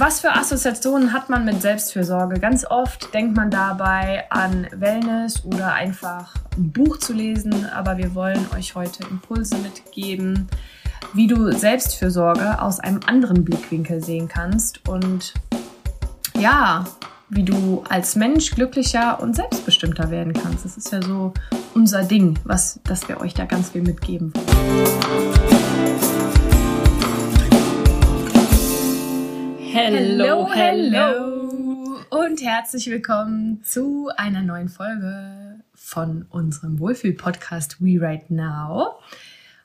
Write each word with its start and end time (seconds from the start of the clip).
Was 0.00 0.20
für 0.20 0.32
Assoziationen 0.32 1.12
hat 1.12 1.28
man 1.28 1.44
mit 1.44 1.60
Selbstfürsorge? 1.60 2.38
Ganz 2.38 2.64
oft 2.64 3.12
denkt 3.12 3.34
man 3.36 3.50
dabei 3.50 4.30
an 4.30 4.68
Wellness 4.70 5.44
oder 5.44 5.72
einfach 5.72 6.36
ein 6.56 6.70
Buch 6.70 6.98
zu 6.98 7.12
lesen, 7.12 7.66
aber 7.74 7.96
wir 7.96 8.14
wollen 8.14 8.46
euch 8.56 8.76
heute 8.76 9.02
Impulse 9.10 9.56
mitgeben, 9.58 10.46
wie 11.14 11.26
du 11.26 11.50
Selbstfürsorge 11.50 12.62
aus 12.62 12.78
einem 12.78 13.00
anderen 13.06 13.44
Blickwinkel 13.44 14.00
sehen 14.00 14.28
kannst 14.28 14.88
und 14.88 15.34
ja, 16.38 16.84
wie 17.28 17.42
du 17.42 17.82
als 17.88 18.14
Mensch 18.14 18.52
glücklicher 18.52 19.20
und 19.20 19.34
selbstbestimmter 19.34 20.12
werden 20.12 20.32
kannst. 20.32 20.64
Das 20.64 20.76
ist 20.76 20.92
ja 20.92 21.02
so 21.02 21.34
unser 21.74 22.04
Ding, 22.04 22.38
was, 22.44 22.78
dass 22.84 23.08
wir 23.08 23.20
euch 23.20 23.34
da 23.34 23.46
ganz 23.46 23.70
viel 23.70 23.82
mitgeben 23.82 24.32
wollen. 24.32 25.37
Hello, 29.80 30.48
hello 30.52 32.00
und 32.10 32.42
herzlich 32.42 32.90
willkommen 32.90 33.62
zu 33.62 34.10
einer 34.16 34.42
neuen 34.42 34.68
Folge 34.68 35.60
von 35.72 36.26
unserem 36.30 36.80
Wohlfühl-Podcast 36.80 37.76
We 37.80 38.00
Right 38.00 38.28
Now. 38.28 38.98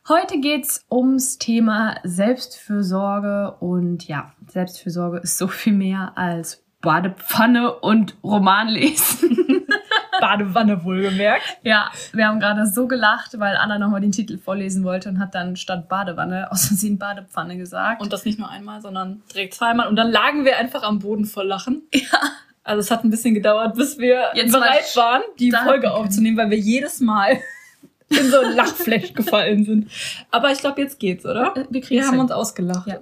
Heute 0.07 0.39
geht's 0.39 0.85
ums 0.91 1.39
Thema 1.39 1.95
Selbstfürsorge 2.03 3.55
und 3.59 4.07
ja, 4.07 4.31
Selbstfürsorge 4.45 5.17
ist 5.17 5.39
so 5.39 5.47
viel 5.47 5.73
mehr 5.73 6.15
als 6.15 6.63
Badepfanne 6.81 7.73
und 7.79 8.15
Romanlesen. 8.23 9.65
Badewanne 10.19 10.83
wohlgemerkt. 10.83 11.43
Ja, 11.63 11.91
wir 12.13 12.27
haben 12.27 12.39
gerade 12.39 12.65
so 12.67 12.87
gelacht, 12.87 13.39
weil 13.39 13.55
Anna 13.57 13.79
nochmal 13.79 14.01
den 14.01 14.11
Titel 14.11 14.37
vorlesen 14.37 14.83
wollte 14.83 15.09
und 15.09 15.19
hat 15.19 15.35
dann 15.35 15.55
statt 15.55 15.89
Badewanne 15.89 16.51
aus 16.51 16.67
Versehen 16.67 16.97
Badepfanne 16.97 17.57
gesagt. 17.57 18.01
Und 18.01 18.13
das 18.13 18.25
nicht 18.25 18.39
nur 18.39 18.49
einmal, 18.49 18.81
sondern 18.81 19.21
direkt 19.33 19.53
zweimal. 19.53 19.87
Und 19.87 19.95
dann 19.95 20.11
lagen 20.11 20.45
wir 20.45 20.57
einfach 20.57 20.83
am 20.83 20.99
Boden 20.99 21.25
vor 21.25 21.43
Lachen. 21.43 21.83
Ja. 21.93 22.19
Also 22.65 22.79
es 22.79 22.91
hat 22.91 23.03
ein 23.03 23.09
bisschen 23.09 23.33
gedauert, 23.33 23.75
bis 23.75 23.97
wir 23.97 24.29
Jetzt 24.35 24.53
bereit 24.53 24.95
waren, 24.95 25.21
die 25.37 25.51
Folge 25.51 25.91
aufzunehmen, 25.93 26.37
weil 26.37 26.49
wir 26.49 26.57
jedes 26.57 27.01
Mal 27.01 27.39
in 28.09 28.29
so 28.29 28.39
ein 28.39 28.55
Lachflash 28.55 29.13
gefallen 29.13 29.65
sind. 29.65 29.91
Aber 30.31 30.49
ich 30.51 30.59
glaube, 30.59 30.81
jetzt 30.81 30.97
geht's, 30.99 31.25
oder? 31.25 31.53
Äh, 31.57 31.65
wir 31.69 31.89
Wir 31.89 32.03
haben 32.05 32.11
hin. 32.11 32.19
uns 32.21 32.31
ausgelacht. 32.31 32.87
Ja. 32.87 32.99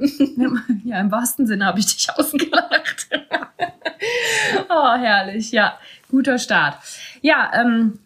ja, 0.83 0.99
im 0.99 1.11
wahrsten 1.11 1.45
Sinne 1.45 1.65
habe 1.65 1.79
ich 1.79 1.85
dich 1.95 2.07
ausgelacht. 2.15 3.09
oh, 4.69 4.93
herrlich. 4.97 5.51
Ja, 5.51 5.77
guter 6.11 6.37
Start. 6.37 6.77
Ja, 7.21 7.51
ähm, 7.55 7.99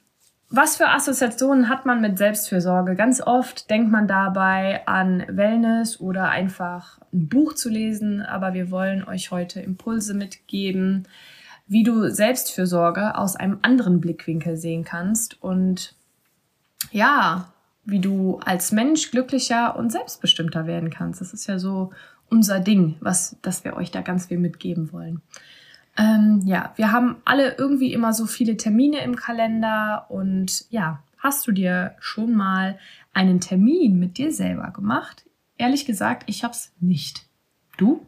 was 0.49 0.77
für 0.77 0.87
Assoziationen 0.89 1.67
hat 1.67 1.85
man 1.85 1.99
mit 2.01 2.17
Selbstfürsorge? 2.17 2.95
Ganz 2.95 3.19
oft 3.19 3.69
denkt 3.69 3.91
man 3.91 4.07
dabei 4.07 4.87
an 4.87 5.25
Wellness 5.27 5.99
oder 5.99 6.29
einfach 6.29 6.99
ein 7.11 7.27
Buch 7.27 7.55
zu 7.55 7.69
lesen, 7.69 8.21
aber 8.21 8.53
wir 8.53 8.71
wollen 8.71 9.03
euch 9.03 9.31
heute 9.31 9.59
Impulse 9.59 10.13
mitgeben, 10.13 11.07
wie 11.67 11.83
du 11.83 12.09
Selbstfürsorge 12.09 13.17
aus 13.17 13.35
einem 13.35 13.59
anderen 13.63 13.99
Blickwinkel 13.99 14.55
sehen 14.55 14.83
kannst 14.83 15.41
und 15.41 15.95
ja, 16.91 17.51
wie 17.83 17.99
du 17.99 18.39
als 18.45 18.71
Mensch 18.71 19.11
glücklicher 19.11 19.75
und 19.75 19.91
selbstbestimmter 19.91 20.67
werden 20.67 20.91
kannst. 20.91 21.21
Das 21.21 21.33
ist 21.33 21.47
ja 21.47 21.57
so 21.57 21.91
unser 22.29 22.59
Ding, 22.59 22.95
was, 22.99 23.35
dass 23.41 23.63
wir 23.63 23.75
euch 23.75 23.91
da 23.91 24.01
ganz 24.01 24.27
viel 24.27 24.39
mitgeben 24.39 24.91
wollen. 24.91 25.21
Ähm, 25.97 26.41
ja, 26.45 26.73
wir 26.75 26.91
haben 26.91 27.17
alle 27.25 27.55
irgendwie 27.57 27.93
immer 27.93 28.13
so 28.13 28.25
viele 28.25 28.57
Termine 28.57 29.01
im 29.03 29.15
Kalender 29.15 30.05
und 30.09 30.65
ja, 30.69 31.01
hast 31.17 31.47
du 31.47 31.51
dir 31.51 31.95
schon 31.99 32.33
mal 32.33 32.77
einen 33.13 33.39
Termin 33.39 33.97
mit 33.97 34.17
dir 34.17 34.31
selber 34.31 34.71
gemacht? 34.71 35.25
Ehrlich 35.57 35.85
gesagt, 35.85 36.23
ich 36.27 36.43
hab's 36.43 36.73
nicht. 36.79 37.25
Du? 37.77 38.05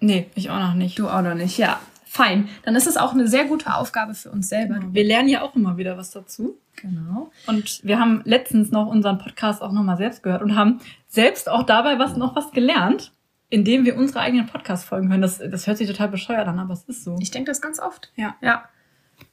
Nee, 0.00 0.28
ich 0.34 0.50
auch 0.50 0.58
noch 0.58 0.74
nicht. 0.74 0.98
Du 0.98 1.08
auch 1.08 1.22
noch 1.22 1.34
nicht, 1.34 1.58
ja. 1.58 1.78
Fein. 2.04 2.48
Dann 2.64 2.74
ist 2.74 2.88
es 2.88 2.96
auch 2.96 3.12
eine 3.12 3.28
sehr 3.28 3.44
gute 3.44 3.72
Aufgabe 3.72 4.14
für 4.14 4.32
uns 4.32 4.48
selber. 4.48 4.80
Wir 4.90 5.04
lernen 5.04 5.28
ja 5.28 5.42
auch 5.42 5.54
immer 5.54 5.76
wieder 5.76 5.96
was 5.96 6.10
dazu. 6.10 6.58
Genau. 6.74 7.30
Und 7.46 7.84
wir 7.84 8.00
haben 8.00 8.22
letztens 8.24 8.72
noch 8.72 8.88
unseren 8.88 9.18
Podcast 9.18 9.62
auch 9.62 9.70
nochmal 9.70 9.96
selbst 9.96 10.24
gehört 10.24 10.42
und 10.42 10.56
haben 10.56 10.80
selbst 11.06 11.48
auch 11.48 11.62
dabei 11.62 12.00
was 12.00 12.16
noch 12.16 12.34
was 12.34 12.50
gelernt, 12.50 13.12
indem 13.50 13.84
wir 13.84 13.96
unsere 13.96 14.20
eigenen 14.20 14.46
Podcasts 14.46 14.86
folgen 14.86 15.08
können. 15.08 15.22
Das, 15.22 15.38
das 15.38 15.66
hört 15.66 15.76
sich 15.76 15.88
total 15.88 16.08
bescheuert 16.08 16.46
an, 16.46 16.58
aber 16.58 16.72
es 16.72 16.84
ist 16.84 17.04
so. 17.04 17.16
Ich 17.20 17.30
denke 17.30 17.50
das 17.50 17.60
ganz 17.60 17.80
oft. 17.80 18.12
Ja. 18.16 18.36
Ja. 18.40 18.68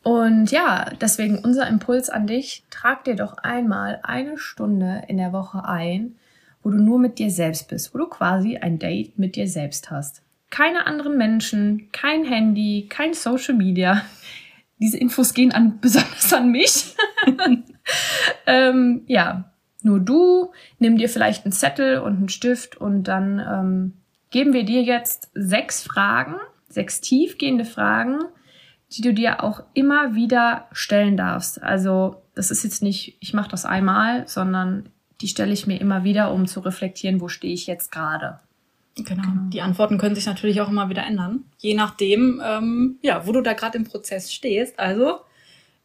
Und 0.04 0.52
ja, 0.52 0.92
deswegen 1.00 1.40
unser 1.40 1.68
Impuls 1.68 2.10
an 2.10 2.28
dich, 2.28 2.64
trag 2.70 3.04
dir 3.06 3.16
doch 3.16 3.38
einmal 3.38 4.00
eine 4.04 4.38
Stunde 4.38 5.04
in 5.08 5.18
der 5.18 5.34
Woche 5.34 5.64
ein, 5.66 6.16
wo 6.64 6.70
du 6.70 6.78
nur 6.78 7.00
mit 7.00 7.20
dir 7.20 7.30
selbst 7.30 7.70
bist, 7.70 7.94
wo 7.94 8.00
du 8.00 8.08
quasi 8.08 8.58
ein 8.58 8.80
Date 8.80 9.18
mit 9.18 9.36
dir 9.36 9.48
selbst 9.48 9.92
hast. 9.92 10.24
Keine 10.50 10.88
anderen 10.88 11.18
Menschen, 11.18 11.90
kein 11.92 12.26
Handy, 12.26 12.88
kein 12.90 13.14
Social 13.14 13.56
Media. 13.56 14.04
Diese 14.80 14.98
Infos 14.98 15.34
gehen 15.34 15.52
an, 15.52 15.78
besonders 15.82 16.34
an 16.34 16.52
mich. 16.52 16.96
ähm, 18.48 19.04
ja, 19.08 19.52
nur 19.84 20.00
du, 20.00 20.52
nimm 20.80 20.98
dir 20.98 21.08
vielleicht 21.08 21.46
einen 21.46 21.52
Zettel 21.52 22.00
und 22.00 22.18
einen 22.18 22.30
Stift 22.30 22.76
und 22.78 23.04
dann 23.04 23.40
ähm, 23.40 23.94
geben 24.30 24.54
wir 24.54 24.64
dir 24.64 24.82
jetzt 24.82 25.30
sechs 25.34 25.84
Fragen, 25.84 26.36
sechs 26.70 27.02
tiefgehende 27.02 27.66
Fragen, 27.66 28.20
die 28.92 29.02
du 29.02 29.14
dir 29.14 29.44
auch 29.44 29.64
immer 29.74 30.16
wieder 30.16 30.68
stellen 30.72 31.18
darfst. 31.18 31.62
Also 31.62 32.22
das 32.36 32.52
ist 32.52 32.64
jetzt 32.64 32.82
nicht, 32.84 33.18
ich 33.20 33.34
mache 33.34 33.50
das 33.50 33.66
einmal, 33.66 34.28
sondern 34.28 34.90
die 35.22 35.28
stelle 35.28 35.54
ich 35.54 35.68
mir 35.68 35.82
immer 35.82 36.04
wieder, 36.04 36.32
um 36.32 36.46
zu 36.46 36.60
reflektieren, 36.60 37.20
wo 37.20 37.28
stehe 37.28 37.54
ich 37.54 37.68
jetzt 37.68 37.92
gerade. 37.92 38.40
Genau. 38.96 39.24
Die 39.50 39.62
Antworten 39.62 39.98
können 39.98 40.16
sich 40.16 40.26
natürlich 40.26 40.62
auch 40.62 40.70
immer 40.70 40.90
wieder 40.90 41.06
ändern, 41.06 41.46
je 41.58 41.76
nachdem, 41.76 42.42
ähm, 42.44 42.98
ja, 43.02 43.28
wo 43.28 43.32
du 43.32 43.42
da 43.42 43.54
gerade 43.54 43.78
im 43.78 43.84
Prozess 43.84 44.34
stehst. 44.34 44.80
Also 44.80 45.20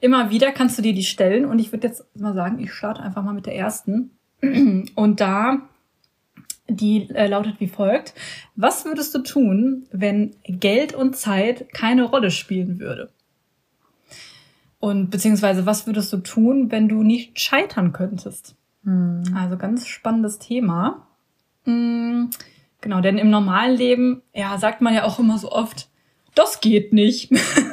immer 0.00 0.30
wieder 0.30 0.52
kannst 0.52 0.78
du 0.78 0.82
dir 0.82 0.94
die 0.94 1.04
stellen 1.04 1.44
und 1.44 1.58
ich 1.58 1.72
würde 1.72 1.88
jetzt 1.88 2.04
mal 2.16 2.34
sagen, 2.34 2.58
ich 2.58 2.72
starte 2.72 3.02
einfach 3.02 3.22
mal 3.22 3.34
mit 3.34 3.46
der 3.46 3.56
ersten. 3.56 4.10
Und 4.94 5.20
da, 5.20 5.68
die 6.76 7.08
äh, 7.10 7.26
lautet 7.26 7.60
wie 7.60 7.68
folgt. 7.68 8.14
Was 8.56 8.84
würdest 8.84 9.14
du 9.14 9.20
tun, 9.20 9.86
wenn 9.92 10.34
Geld 10.44 10.94
und 10.94 11.16
Zeit 11.16 11.72
keine 11.72 12.04
Rolle 12.04 12.30
spielen 12.30 12.78
würde? 12.78 13.10
Und 14.78 15.10
beziehungsweise, 15.10 15.64
was 15.64 15.86
würdest 15.86 16.12
du 16.12 16.18
tun, 16.18 16.70
wenn 16.70 16.88
du 16.88 17.02
nicht 17.02 17.38
scheitern 17.38 17.92
könntest? 17.92 18.56
Also 18.84 19.56
ganz 19.56 19.86
spannendes 19.86 20.40
Thema. 20.40 21.06
Mm, 21.66 22.24
Genau, 22.82 23.00
denn 23.00 23.16
im 23.16 23.30
normalen 23.30 23.76
Leben, 23.76 24.22
ja, 24.34 24.58
sagt 24.58 24.82
man 24.82 24.92
ja 24.92 25.04
auch 25.04 25.18
immer 25.20 25.38
so 25.38 25.50
oft, 25.50 25.88
das 26.34 26.60
geht 26.60 26.92
nicht. 26.92 27.30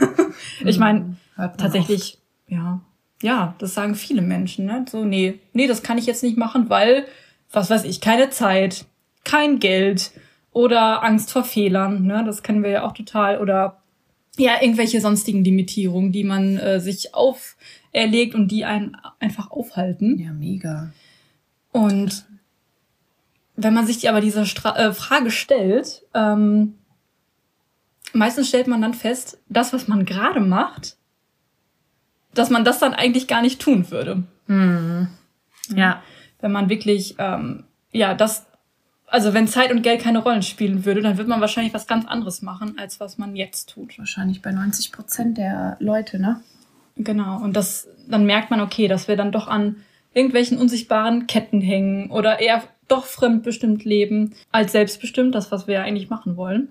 ich 0.66 0.78
meine, 0.78 1.18
Hört 1.36 1.54
man 1.54 1.58
tatsächlich, 1.58 2.20
ja, 2.48 2.80
ja, 3.22 3.56
das 3.58 3.74
sagen 3.74 3.96
viele 3.96 4.22
Menschen, 4.22 4.66
ne? 4.66 4.86
So, 4.88 5.04
nee, 5.04 5.40
nee, 5.52 5.66
das 5.66 5.82
kann 5.82 5.98
ich 5.98 6.06
jetzt 6.06 6.22
nicht 6.24 6.38
machen, 6.38 6.70
weil, 6.70 7.06
was 7.52 7.70
weiß 7.70 7.84
ich, 7.86 8.02
keine 8.02 8.30
Zeit, 8.30 8.86
kein 9.24 9.60
Geld 9.60 10.12
oder 10.52 11.04
Angst 11.04 11.32
vor 11.32 11.44
Fehlern, 11.44 12.04
ne? 12.04 12.24
Das 12.26 12.44
kennen 12.44 12.64
wir 12.64 12.72
ja 12.72 12.84
auch 12.84 12.94
total. 12.94 13.40
Oder 13.40 13.82
ja, 14.38 14.62
irgendwelche 14.62 15.02
sonstigen 15.02 15.44
Limitierungen, 15.44 16.12
die 16.12 16.24
man 16.24 16.58
äh, 16.58 16.80
sich 16.80 17.14
auferlegt 17.14 18.36
und 18.36 18.50
die 18.50 18.66
einen 18.66 18.96
einfach 19.20 19.52
aufhalten. 19.52 20.18
Ja, 20.18 20.32
mega. 20.32 20.92
Und 21.72 22.26
wenn 23.56 23.74
man 23.74 23.86
sich 23.86 24.08
aber 24.10 24.22
diese 24.22 24.46
Stra 24.46 24.76
äh, 24.78 24.94
Frage 24.94 25.32
stellt, 25.32 26.04
ähm, 26.14 26.76
meistens 28.14 28.48
stellt 28.48 28.68
man 28.68 28.82
dann 28.82 28.94
fest, 28.94 29.40
das, 29.50 29.74
was 29.74 29.88
man 29.88 30.06
gerade 30.06 30.40
macht, 30.40 30.98
dass 32.34 32.50
man 32.50 32.64
das 32.64 32.80
dann 32.80 32.94
eigentlich 32.94 33.28
gar 33.28 33.42
nicht 33.42 33.60
tun 33.60 33.92
würde. 33.92 34.24
Ja. 35.76 36.02
Wenn 36.42 36.52
man 36.52 36.70
wirklich, 36.70 37.16
ähm, 37.20 37.64
ja, 37.92 38.14
das, 38.14 38.46
also 39.08 39.34
wenn 39.34 39.48
Zeit 39.48 39.72
und 39.72 39.82
Geld 39.82 40.02
keine 40.02 40.20
Rollen 40.20 40.44
spielen 40.44 40.86
würde, 40.86 41.02
dann 41.02 41.18
würde 41.18 41.30
man 41.30 41.42
wahrscheinlich 41.42 41.74
was 41.74 41.88
ganz 41.88 42.06
anderes 42.06 42.42
machen, 42.42 42.78
als 42.78 43.00
was 43.00 43.18
man 43.18 43.36
jetzt 43.36 43.70
tut. 43.70 43.98
Wahrscheinlich 43.98 44.42
bei 44.42 44.52
90 44.52 44.92
Prozent 44.92 45.38
der 45.38 45.78
Leute, 45.80 46.20
ne? 46.20 46.42
Genau. 46.96 47.42
Und 47.42 47.56
das, 47.56 47.88
dann 48.08 48.26
merkt 48.26 48.52
man, 48.52 48.62
okay, 48.62 48.88
dass 48.88 49.08
wir 49.08 49.16
dann 49.16 49.32
doch 49.32 49.48
an 49.48 49.78
irgendwelchen 50.14 50.58
unsichtbaren 50.58 51.28
Ketten 51.28 51.62
hängen 51.62 52.12
oder 52.12 52.40
eher 52.40 52.64
doch 52.88 53.06
fremdbestimmt 53.06 53.86
leben, 53.86 54.34
als 54.52 54.72
selbstbestimmt, 54.72 55.36
das, 55.36 55.52
was 55.52 55.68
wir 55.68 55.76
ja 55.76 55.84
eigentlich 55.84 56.10
machen 56.10 56.36
wollen. 56.36 56.68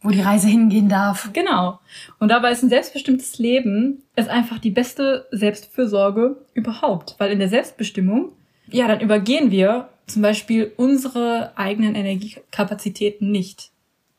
Wo 0.00 0.10
die 0.10 0.20
Reise 0.20 0.46
hingehen 0.46 0.88
darf. 0.88 1.30
Genau. 1.32 1.80
Und 2.20 2.28
dabei 2.28 2.52
ist 2.52 2.62
ein 2.62 2.68
selbstbestimmtes 2.68 3.38
Leben 3.38 4.02
ist 4.14 4.28
einfach 4.28 4.58
die 4.58 4.70
beste 4.70 5.26
Selbstfürsorge 5.32 6.36
überhaupt. 6.54 7.16
Weil 7.18 7.32
in 7.32 7.40
der 7.40 7.48
Selbstbestimmung, 7.48 8.30
ja, 8.70 8.88
dann 8.88 9.00
übergehen 9.00 9.50
wir 9.50 9.88
zum 10.06 10.22
Beispiel 10.22 10.72
unsere 10.76 11.52
eigenen 11.56 11.94
Energiekapazitäten 11.94 13.30
nicht. 13.30 13.70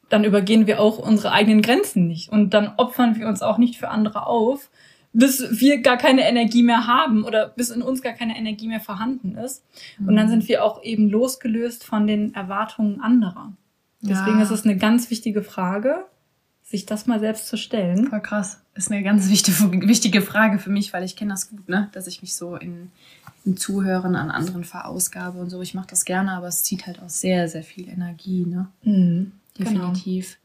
Dann 0.10 0.24
übergehen 0.24 0.68
wir 0.68 0.80
auch 0.80 0.98
unsere 0.98 1.32
eigenen 1.32 1.62
Grenzen 1.62 2.08
nicht. 2.08 2.30
Und 2.30 2.54
dann 2.54 2.74
opfern 2.78 3.18
wir 3.18 3.28
uns 3.28 3.42
auch 3.42 3.58
nicht 3.58 3.78
für 3.78 3.90
andere 3.90 4.26
auf, 4.26 4.70
bis 5.14 5.60
wir 5.60 5.82
gar 5.82 5.98
keine 5.98 6.28
Energie 6.28 6.64
mehr 6.64 6.88
haben 6.88 7.24
oder 7.24 7.48
bis 7.48 7.70
in 7.70 7.82
uns 7.82 8.02
gar 8.02 8.14
keine 8.14 8.38
Energie 8.38 8.68
mehr 8.68 8.80
vorhanden 8.80 9.36
ist. 9.36 9.64
Und 10.00 10.16
dann 10.16 10.30
sind 10.30 10.48
wir 10.48 10.64
auch 10.64 10.84
eben 10.84 11.10
losgelöst 11.10 11.84
von 11.84 12.08
den 12.08 12.34
Erwartungen 12.36 13.02
anderer. 13.02 13.54
Deswegen 14.02 14.38
Ja. 14.38 14.44
ist 14.44 14.52
es 14.52 14.64
eine 14.64 14.78
ganz 14.78 15.10
wichtige 15.10 15.42
Frage, 15.42 16.06
sich 16.70 16.86
das 16.86 17.08
mal 17.08 17.20
selbst 17.20 17.48
zu 17.48 17.58
stellen. 17.58 18.08
Voll 18.10 18.20
krass. 18.22 18.60
Ist 18.76 18.92
eine 18.92 19.02
ganz 19.02 19.30
wichtige, 19.30 19.88
wichtige 19.88 20.22
Frage 20.22 20.60
für 20.60 20.70
mich, 20.70 20.92
weil 20.94 21.04
ich 21.04 21.16
kenne 21.16 21.32
das 21.32 21.50
gut, 21.50 21.70
ne? 21.70 21.90
Dass 21.94 22.08
ich 22.08 22.22
mich 22.22 22.36
so 22.36 22.56
in, 22.58 22.92
in 23.46 23.56
Zuhören 23.56 24.16
an 24.18 24.30
anderen 24.30 24.64
verausgabe 24.66 25.40
und 25.40 25.50
so. 25.50 25.62
Ich 25.62 25.74
mache 25.74 25.88
das 25.90 26.04
gerne, 26.04 26.32
aber 26.34 26.48
es 26.48 26.64
zieht 26.64 26.86
halt 26.86 27.02
auch 27.02 27.10
sehr, 27.10 27.48
sehr 27.48 27.64
viel 27.64 27.88
Energie, 27.88 28.46
ne? 28.46 28.68
Mhm. 28.84 29.32
Definitiv. 29.58 30.38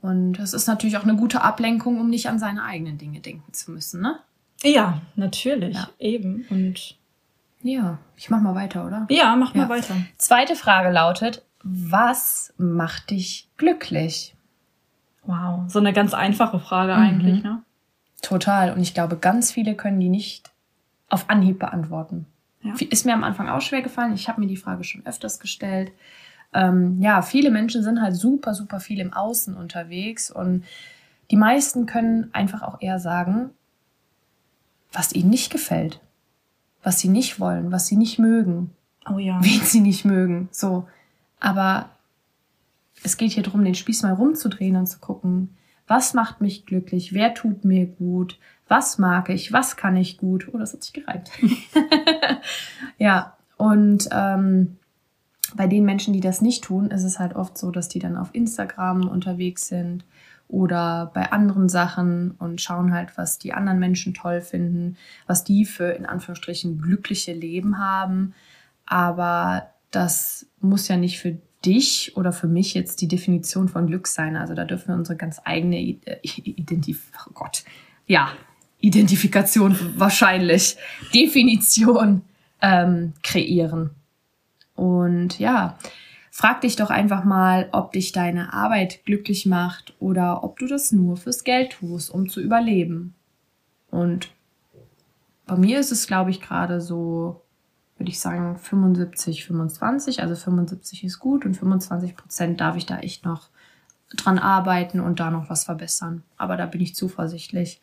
Und 0.00 0.34
das 0.34 0.54
ist 0.54 0.66
natürlich 0.68 0.96
auch 0.96 1.02
eine 1.02 1.16
gute 1.16 1.42
Ablenkung, 1.42 1.98
um 2.00 2.08
nicht 2.08 2.28
an 2.28 2.38
seine 2.38 2.62
eigenen 2.62 2.96
Dinge 2.98 3.20
denken 3.20 3.52
zu 3.52 3.72
müssen, 3.72 4.00
ne? 4.00 4.18
Ja, 4.62 5.02
natürlich. 5.16 5.74
Ja. 5.74 5.88
Eben. 5.98 6.46
Und 6.50 6.96
Ja, 7.62 7.98
ich 8.16 8.30
mach 8.30 8.40
mal 8.40 8.54
weiter, 8.54 8.86
oder? 8.86 9.06
ja, 9.10 9.34
mach 9.36 9.54
mal 9.54 9.64
Ja. 9.64 9.68
weiter. 9.70 9.96
Zweite 10.18 10.54
Frage 10.54 10.90
lautet, 10.90 11.42
was 11.62 12.52
macht 12.58 13.10
dich 13.10 13.48
glücklich? 13.56 14.34
Wow. 15.26 15.62
So 15.68 15.78
eine 15.78 15.92
ganz 15.92 16.14
einfache 16.14 16.58
Frage 16.60 16.94
Mhm. 16.94 17.00
eigentlich, 17.02 17.42
ne? 17.42 17.62
Total. 18.22 18.72
Und 18.72 18.80
ich 18.80 18.94
glaube, 18.94 19.16
ganz 19.16 19.52
viele 19.52 19.74
können 19.74 20.00
die 20.00 20.08
nicht 20.08 20.50
auf 21.08 21.28
Anhieb 21.30 21.58
beantworten. 21.58 22.26
Ja. 22.62 22.74
Ist 22.90 23.04
mir 23.04 23.12
am 23.14 23.24
Anfang 23.24 23.48
auch 23.48 23.60
schwer 23.60 23.82
gefallen. 23.82 24.14
Ich 24.14 24.28
habe 24.28 24.40
mir 24.40 24.46
die 24.46 24.56
Frage 24.56 24.84
schon 24.84 25.04
öfters 25.06 25.38
gestellt. 25.40 25.92
Ähm, 26.54 27.00
ja, 27.02 27.20
viele 27.22 27.50
Menschen 27.50 27.82
sind 27.82 28.00
halt 28.00 28.16
super, 28.16 28.54
super 28.54 28.80
viel 28.80 29.00
im 29.00 29.12
Außen 29.12 29.54
unterwegs 29.54 30.30
und 30.30 30.64
die 31.30 31.36
meisten 31.36 31.84
können 31.86 32.30
einfach 32.32 32.62
auch 32.62 32.80
eher 32.80 32.98
sagen, 32.98 33.50
was 34.92 35.12
ihnen 35.14 35.30
nicht 35.30 35.50
gefällt, 35.52 36.00
was 36.82 37.00
sie 37.00 37.08
nicht 37.08 37.40
wollen, 37.40 37.72
was 37.72 37.86
sie 37.86 37.96
nicht 37.96 38.18
mögen, 38.18 38.70
Oh 39.10 39.18
ja. 39.18 39.38
wen 39.42 39.60
sie 39.62 39.80
nicht 39.80 40.04
mögen. 40.04 40.48
So. 40.52 40.86
Aber 41.40 41.90
es 43.04 43.16
geht 43.16 43.32
hier 43.32 43.42
darum, 43.42 43.64
den 43.64 43.74
Spieß 43.74 44.02
mal 44.02 44.14
rumzudrehen 44.14 44.76
und 44.76 44.86
zu 44.86 44.98
gucken, 44.98 45.56
was 45.86 46.14
macht 46.14 46.40
mich 46.40 46.66
glücklich, 46.66 47.12
wer 47.12 47.34
tut 47.34 47.64
mir 47.64 47.86
gut, 47.86 48.38
was 48.66 48.98
mag 48.98 49.28
ich, 49.28 49.52
was 49.52 49.76
kann 49.76 49.96
ich 49.96 50.16
gut. 50.16 50.48
Oh, 50.52 50.58
das 50.58 50.72
hat 50.72 50.82
sich 50.82 50.94
gereimt. 50.94 51.30
ja, 52.98 53.36
und 53.58 54.08
ähm, 54.10 54.78
bei 55.54 55.66
den 55.66 55.84
Menschen, 55.84 56.14
die 56.14 56.20
das 56.20 56.40
nicht 56.40 56.64
tun, 56.64 56.90
ist 56.90 57.04
es 57.04 57.18
halt 57.18 57.36
oft 57.36 57.58
so, 57.58 57.70
dass 57.70 57.88
die 57.88 57.98
dann 57.98 58.16
auf 58.16 58.34
Instagram 58.34 59.06
unterwegs 59.06 59.68
sind 59.68 60.04
oder 60.48 61.10
bei 61.14 61.30
anderen 61.30 61.68
Sachen 61.68 62.32
und 62.32 62.62
schauen 62.62 62.92
halt, 62.94 63.16
was 63.16 63.38
die 63.38 63.52
anderen 63.52 63.78
Menschen 63.78 64.14
toll 64.14 64.40
finden, 64.40 64.96
was 65.26 65.44
die 65.44 65.66
für 65.66 65.90
in 65.90 66.06
Anführungsstrichen 66.06 66.80
glückliche 66.80 67.34
Leben 67.34 67.78
haben. 67.78 68.34
Aber 68.86 69.70
das 69.90 70.46
muss 70.60 70.88
ja 70.88 70.96
nicht 70.96 71.18
für 71.18 71.38
dich 71.64 72.16
oder 72.16 72.32
für 72.32 72.48
mich 72.48 72.74
jetzt 72.74 73.00
die 73.00 73.08
Definition 73.08 73.68
von 73.68 73.86
Glück 73.86 74.06
sein. 74.06 74.36
Also 74.36 74.54
da 74.54 74.64
dürfen 74.64 74.88
wir 74.88 74.94
unsere 74.94 75.16
ganz 75.16 75.40
eigene 75.44 75.78
äh, 75.78 76.18
Identif 76.22 77.10
oh 77.26 77.32
Gott. 77.34 77.64
Ja, 78.06 78.32
Identifikation 78.80 79.76
wahrscheinlich, 79.96 80.76
Definition 81.14 82.22
ähm, 82.60 83.14
kreieren. 83.22 83.90
Und 84.74 85.38
ja, 85.38 85.78
frag 86.30 86.60
dich 86.62 86.76
doch 86.76 86.90
einfach 86.90 87.24
mal, 87.24 87.68
ob 87.72 87.92
dich 87.92 88.12
deine 88.12 88.52
Arbeit 88.52 89.04
glücklich 89.04 89.46
macht 89.46 89.94
oder 90.00 90.44
ob 90.44 90.58
du 90.58 90.66
das 90.66 90.92
nur 90.92 91.16
fürs 91.16 91.44
Geld 91.44 91.72
tust, 91.72 92.10
um 92.10 92.28
zu 92.28 92.40
überleben. 92.40 93.14
Und 93.90 94.30
bei 95.46 95.56
mir 95.56 95.78
ist 95.78 95.92
es, 95.92 96.06
glaube 96.06 96.30
ich, 96.30 96.40
gerade 96.40 96.80
so, 96.80 97.43
würde 97.98 98.10
ich 98.10 98.20
sagen, 98.20 98.56
75, 98.56 99.44
25. 99.44 100.22
Also 100.22 100.34
75 100.34 101.04
ist 101.04 101.18
gut 101.18 101.44
und 101.44 101.56
25 101.56 102.16
Prozent 102.16 102.60
darf 102.60 102.76
ich 102.76 102.86
da 102.86 102.98
echt 102.98 103.24
noch 103.24 103.48
dran 104.16 104.38
arbeiten 104.38 105.00
und 105.00 105.20
da 105.20 105.30
noch 105.30 105.50
was 105.50 105.64
verbessern. 105.64 106.22
Aber 106.36 106.56
da 106.56 106.66
bin 106.66 106.80
ich 106.80 106.94
zuversichtlich. 106.94 107.80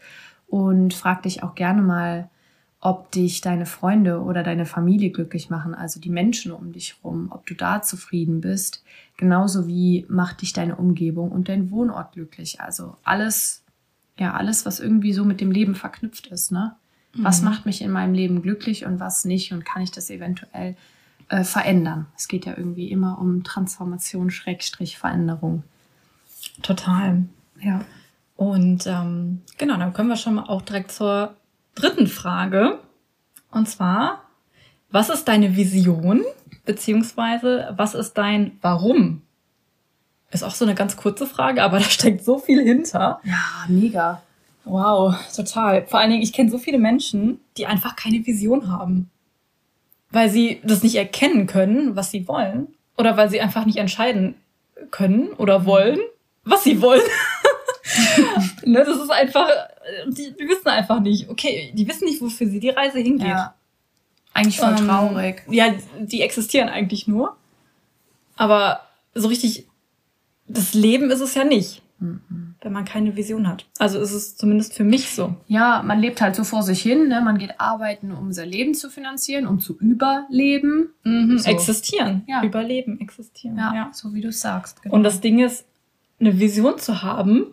Und 0.47 0.93
frag 0.93 1.23
dich 1.23 1.43
auch 1.43 1.55
gerne 1.55 1.81
mal, 1.81 2.29
ob 2.81 3.11
dich 3.11 3.41
deine 3.41 3.67
Freunde 3.67 4.21
oder 4.21 4.41
deine 4.43 4.65
Familie 4.65 5.11
glücklich 5.11 5.49
machen, 5.49 5.75
also 5.75 5.99
die 5.99 6.09
Menschen 6.09 6.51
um 6.51 6.73
dich 6.73 6.95
rum, 7.03 7.27
ob 7.29 7.45
du 7.45 7.53
da 7.53 7.83
zufrieden 7.83 8.41
bist. 8.41 8.83
Genauso 9.17 9.67
wie 9.67 10.05
macht 10.09 10.41
dich 10.41 10.51
deine 10.51 10.75
Umgebung 10.75 11.31
und 11.31 11.47
dein 11.47 11.69
Wohnort 11.69 12.13
glücklich. 12.13 12.59
Also 12.59 12.97
alles, 13.03 13.63
ja, 14.17 14.33
alles, 14.33 14.65
was 14.65 14.79
irgendwie 14.79 15.13
so 15.13 15.23
mit 15.23 15.41
dem 15.41 15.51
Leben 15.51 15.75
verknüpft 15.75 16.27
ist, 16.27 16.51
ne? 16.51 16.75
Was 17.13 17.41
macht 17.41 17.65
mich 17.65 17.81
in 17.81 17.91
meinem 17.91 18.13
Leben 18.13 18.41
glücklich 18.41 18.85
und 18.85 18.99
was 18.99 19.25
nicht 19.25 19.51
und 19.51 19.65
kann 19.65 19.81
ich 19.81 19.91
das 19.91 20.09
eventuell 20.09 20.75
äh, 21.29 21.43
verändern? 21.43 22.07
Es 22.15 22.27
geht 22.27 22.45
ja 22.45 22.53
irgendwie 22.55 22.89
immer 22.89 23.19
um 23.19 23.43
Transformation, 23.43 24.31
Schrägstrich, 24.31 24.97
Veränderung. 24.97 25.63
Total. 26.61 27.25
Ja. 27.59 27.81
Und 28.35 28.87
ähm, 28.87 29.41
genau, 29.57 29.77
dann 29.77 29.93
kommen 29.93 30.09
wir 30.09 30.15
schon 30.15 30.35
mal 30.35 30.45
auch 30.45 30.61
direkt 30.61 30.91
zur 30.91 31.35
dritten 31.75 32.07
Frage. 32.07 32.79
Und 33.51 33.67
zwar, 33.67 34.23
was 34.89 35.09
ist 35.09 35.27
deine 35.27 35.55
Vision? 35.55 36.21
Beziehungsweise, 36.65 37.73
was 37.75 37.93
ist 37.93 38.13
dein 38.13 38.57
Warum? 38.61 39.21
Ist 40.31 40.43
auch 40.43 40.55
so 40.55 40.63
eine 40.63 40.75
ganz 40.75 40.95
kurze 40.95 41.27
Frage, 41.27 41.61
aber 41.61 41.79
da 41.79 41.85
steckt 41.85 42.23
so 42.23 42.39
viel 42.39 42.63
hinter. 42.63 43.19
Ja, 43.23 43.65
mega. 43.67 44.21
Wow, 44.63 45.15
total. 45.35 45.85
Vor 45.87 45.99
allen 45.99 46.11
Dingen, 46.11 46.21
ich 46.23 46.33
kenne 46.33 46.49
so 46.51 46.57
viele 46.57 46.77
Menschen, 46.77 47.39
die 47.57 47.65
einfach 47.65 47.95
keine 47.95 48.25
Vision 48.25 48.71
haben. 48.71 49.09
Weil 50.11 50.29
sie 50.29 50.61
das 50.63 50.83
nicht 50.83 50.95
erkennen 50.95 51.47
können, 51.47 51.95
was 51.95 52.11
sie 52.11 52.27
wollen. 52.27 52.67
Oder 52.97 53.17
weil 53.17 53.29
sie 53.29 53.41
einfach 53.41 53.65
nicht 53.65 53.77
entscheiden 53.77 54.35
können 54.91 55.29
oder 55.33 55.65
wollen, 55.65 55.99
was 56.43 56.63
sie 56.63 56.81
wollen. 56.81 57.01
ne, 58.65 58.83
das 58.85 58.97
ist 58.97 59.09
einfach, 59.09 59.47
die, 60.07 60.33
die 60.33 60.47
wissen 60.47 60.67
einfach 60.67 60.99
nicht. 60.99 61.29
Okay, 61.29 61.71
die 61.73 61.87
wissen 61.87 62.05
nicht, 62.05 62.21
wofür 62.21 62.47
sie 62.47 62.59
die 62.59 62.69
Reise 62.69 62.99
hingeht. 62.99 63.27
Ja. 63.27 63.55
Eigentlich 64.33 64.59
voll 64.59 64.75
Ähm, 64.77 64.87
traurig. 64.87 65.43
Ja, 65.49 65.73
die 65.99 66.21
existieren 66.21 66.69
eigentlich 66.69 67.07
nur. 67.07 67.35
Aber 68.35 68.81
so 69.13 69.27
richtig, 69.27 69.67
das 70.47 70.73
Leben 70.73 71.09
ist 71.11 71.21
es 71.21 71.35
ja 71.35 71.43
nicht, 71.43 71.81
Mhm. 71.99 72.50
Wenn 72.61 72.73
man 72.73 72.85
keine 72.85 73.15
Vision 73.15 73.47
hat. 73.47 73.65
Also 73.79 73.99
ist 73.99 74.11
es 74.13 74.37
zumindest 74.37 74.73
für 74.75 74.83
mich 74.83 75.09
so. 75.11 75.35
Ja, 75.47 75.81
man 75.83 75.99
lebt 75.99 76.21
halt 76.21 76.35
so 76.35 76.43
vor 76.43 76.61
sich 76.61 76.81
hin, 76.81 77.07
ne? 77.07 77.19
Man 77.21 77.37
geht 77.39 77.59
arbeiten, 77.59 78.11
um 78.11 78.31
sein 78.31 78.49
Leben 78.49 78.75
zu 78.75 78.89
finanzieren, 78.89 79.47
um 79.47 79.59
zu 79.59 79.77
überleben. 79.79 80.89
Mhm. 81.03 81.39
So. 81.39 81.49
Existieren. 81.49 82.23
Ja. 82.27 82.43
Überleben, 82.43 82.99
existieren. 82.99 83.57
Ja, 83.57 83.73
Ja. 83.73 83.89
so 83.93 84.13
wie 84.13 84.21
du 84.21 84.31
sagst. 84.31 84.83
Genau. 84.83 84.93
Und 84.95 85.03
das 85.03 85.21
Ding 85.21 85.39
ist, 85.39 85.65
eine 86.19 86.39
Vision 86.39 86.77
zu 86.77 87.01
haben, 87.01 87.47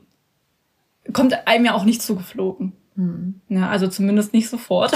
kommt 1.15 1.47
einem 1.49 1.65
ja 1.65 1.73
auch 1.75 1.85
nicht 1.85 2.03
zugeflogen. 2.03 2.75
Mhm. 2.97 3.41
Ja, 3.49 3.69
also 3.71 3.89
zumindest 3.89 4.35
nicht 4.35 4.49
sofort. 4.51 4.93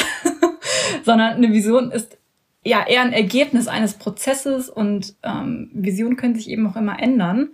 Sondern 1.05 1.35
eine 1.35 1.53
Vision 1.53 1.91
ist 1.91 2.19
ja 2.65 2.87
eher 2.87 3.01
ein 3.03 3.13
Ergebnis 3.15 3.67
eines 3.67 3.95
Prozesses 3.95 4.69
und 4.69 5.15
ähm, 5.23 5.71
Visionen 5.73 6.17
können 6.17 6.35
sich 6.35 6.49
eben 6.51 6.67
auch 6.67 6.77
immer 6.77 7.01
ändern. 7.01 7.49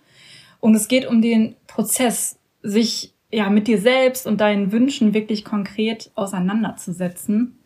Und 0.61 0.75
es 0.75 0.89
geht 0.89 1.07
um 1.07 1.23
den 1.23 1.55
Prozess, 1.69 2.38
sich 2.63 3.15
ja 3.31 3.51
mit 3.51 3.67
dir 3.69 3.79
selbst 3.81 4.27
und 4.27 4.41
deinen 4.41 4.73
Wünschen 4.73 5.15
wirklich 5.15 5.45
konkret 5.45 6.11
auseinanderzusetzen. 6.15 7.59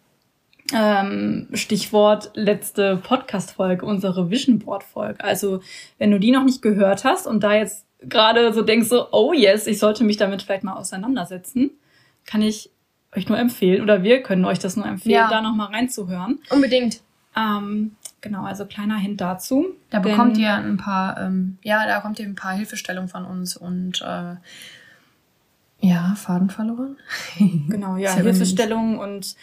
Ähm, 0.75 1.49
Stichwort 1.53 2.31
letzte 2.35 2.97
Podcast-Folge, 2.97 3.85
unsere 3.85 4.31
Vision 4.31 4.59
Board-Folge. 4.59 5.23
Also, 5.23 5.61
wenn 5.99 6.11
du 6.11 6.19
die 6.19 6.31
noch 6.31 6.45
nicht 6.45 6.63
gehört 6.63 7.05
hast 7.05 7.27
und 7.27 7.43
da 7.43 7.55
jetzt 7.55 7.87
gerade 8.01 8.53
so 8.53 8.63
denkst, 8.63 8.89
so, 8.89 9.09
oh 9.13 9.33
yes, 9.33 9.67
ich 9.67 9.79
sollte 9.79 10.05
mich 10.05 10.17
damit 10.17 10.43
vielleicht 10.43 10.65
mal 10.65 10.75
auseinandersetzen, 10.75 11.71
kann 12.27 12.43
ich 12.43 12.71
euch 13.15 13.29
nur 13.29 13.39
empfehlen, 13.39 13.83
oder 13.83 14.03
wir 14.03 14.23
können 14.23 14.45
euch 14.45 14.59
das 14.59 14.77
nur 14.77 14.87
empfehlen, 14.87 15.15
Ja. 15.15 15.29
da 15.29 15.43
noch 15.43 15.55
mal 15.55 15.67
reinzuhören. 15.67 16.39
Unbedingt. 16.51 17.03
Ähm, 17.37 17.97
genau, 18.21 18.45
also 18.45 18.65
kleiner 18.65 18.97
Hint 18.97 19.21
dazu. 19.21 19.67
Da 19.91 19.99
bekommt 19.99 20.39
ihr 20.39 20.55
ein 20.55 20.77
paar, 20.79 21.21
ähm, 21.21 21.59
ja, 21.63 21.87
da 21.87 22.01
kommt 22.01 22.19
ihr 22.19 22.27
ein 22.27 22.35
paar 22.35 22.53
Hilfestellungen 22.53 23.09
von 23.09 23.25
uns 23.25 23.57
und 23.57 24.01
äh, 24.03 24.37
ja, 25.83 26.15
Faden 26.17 26.49
verloren. 26.49 26.97
Genau, 27.69 27.97
ja, 27.97 28.13
Sehr 28.13 28.23
Hilfestellungen 28.23 28.99
und 28.99 29.35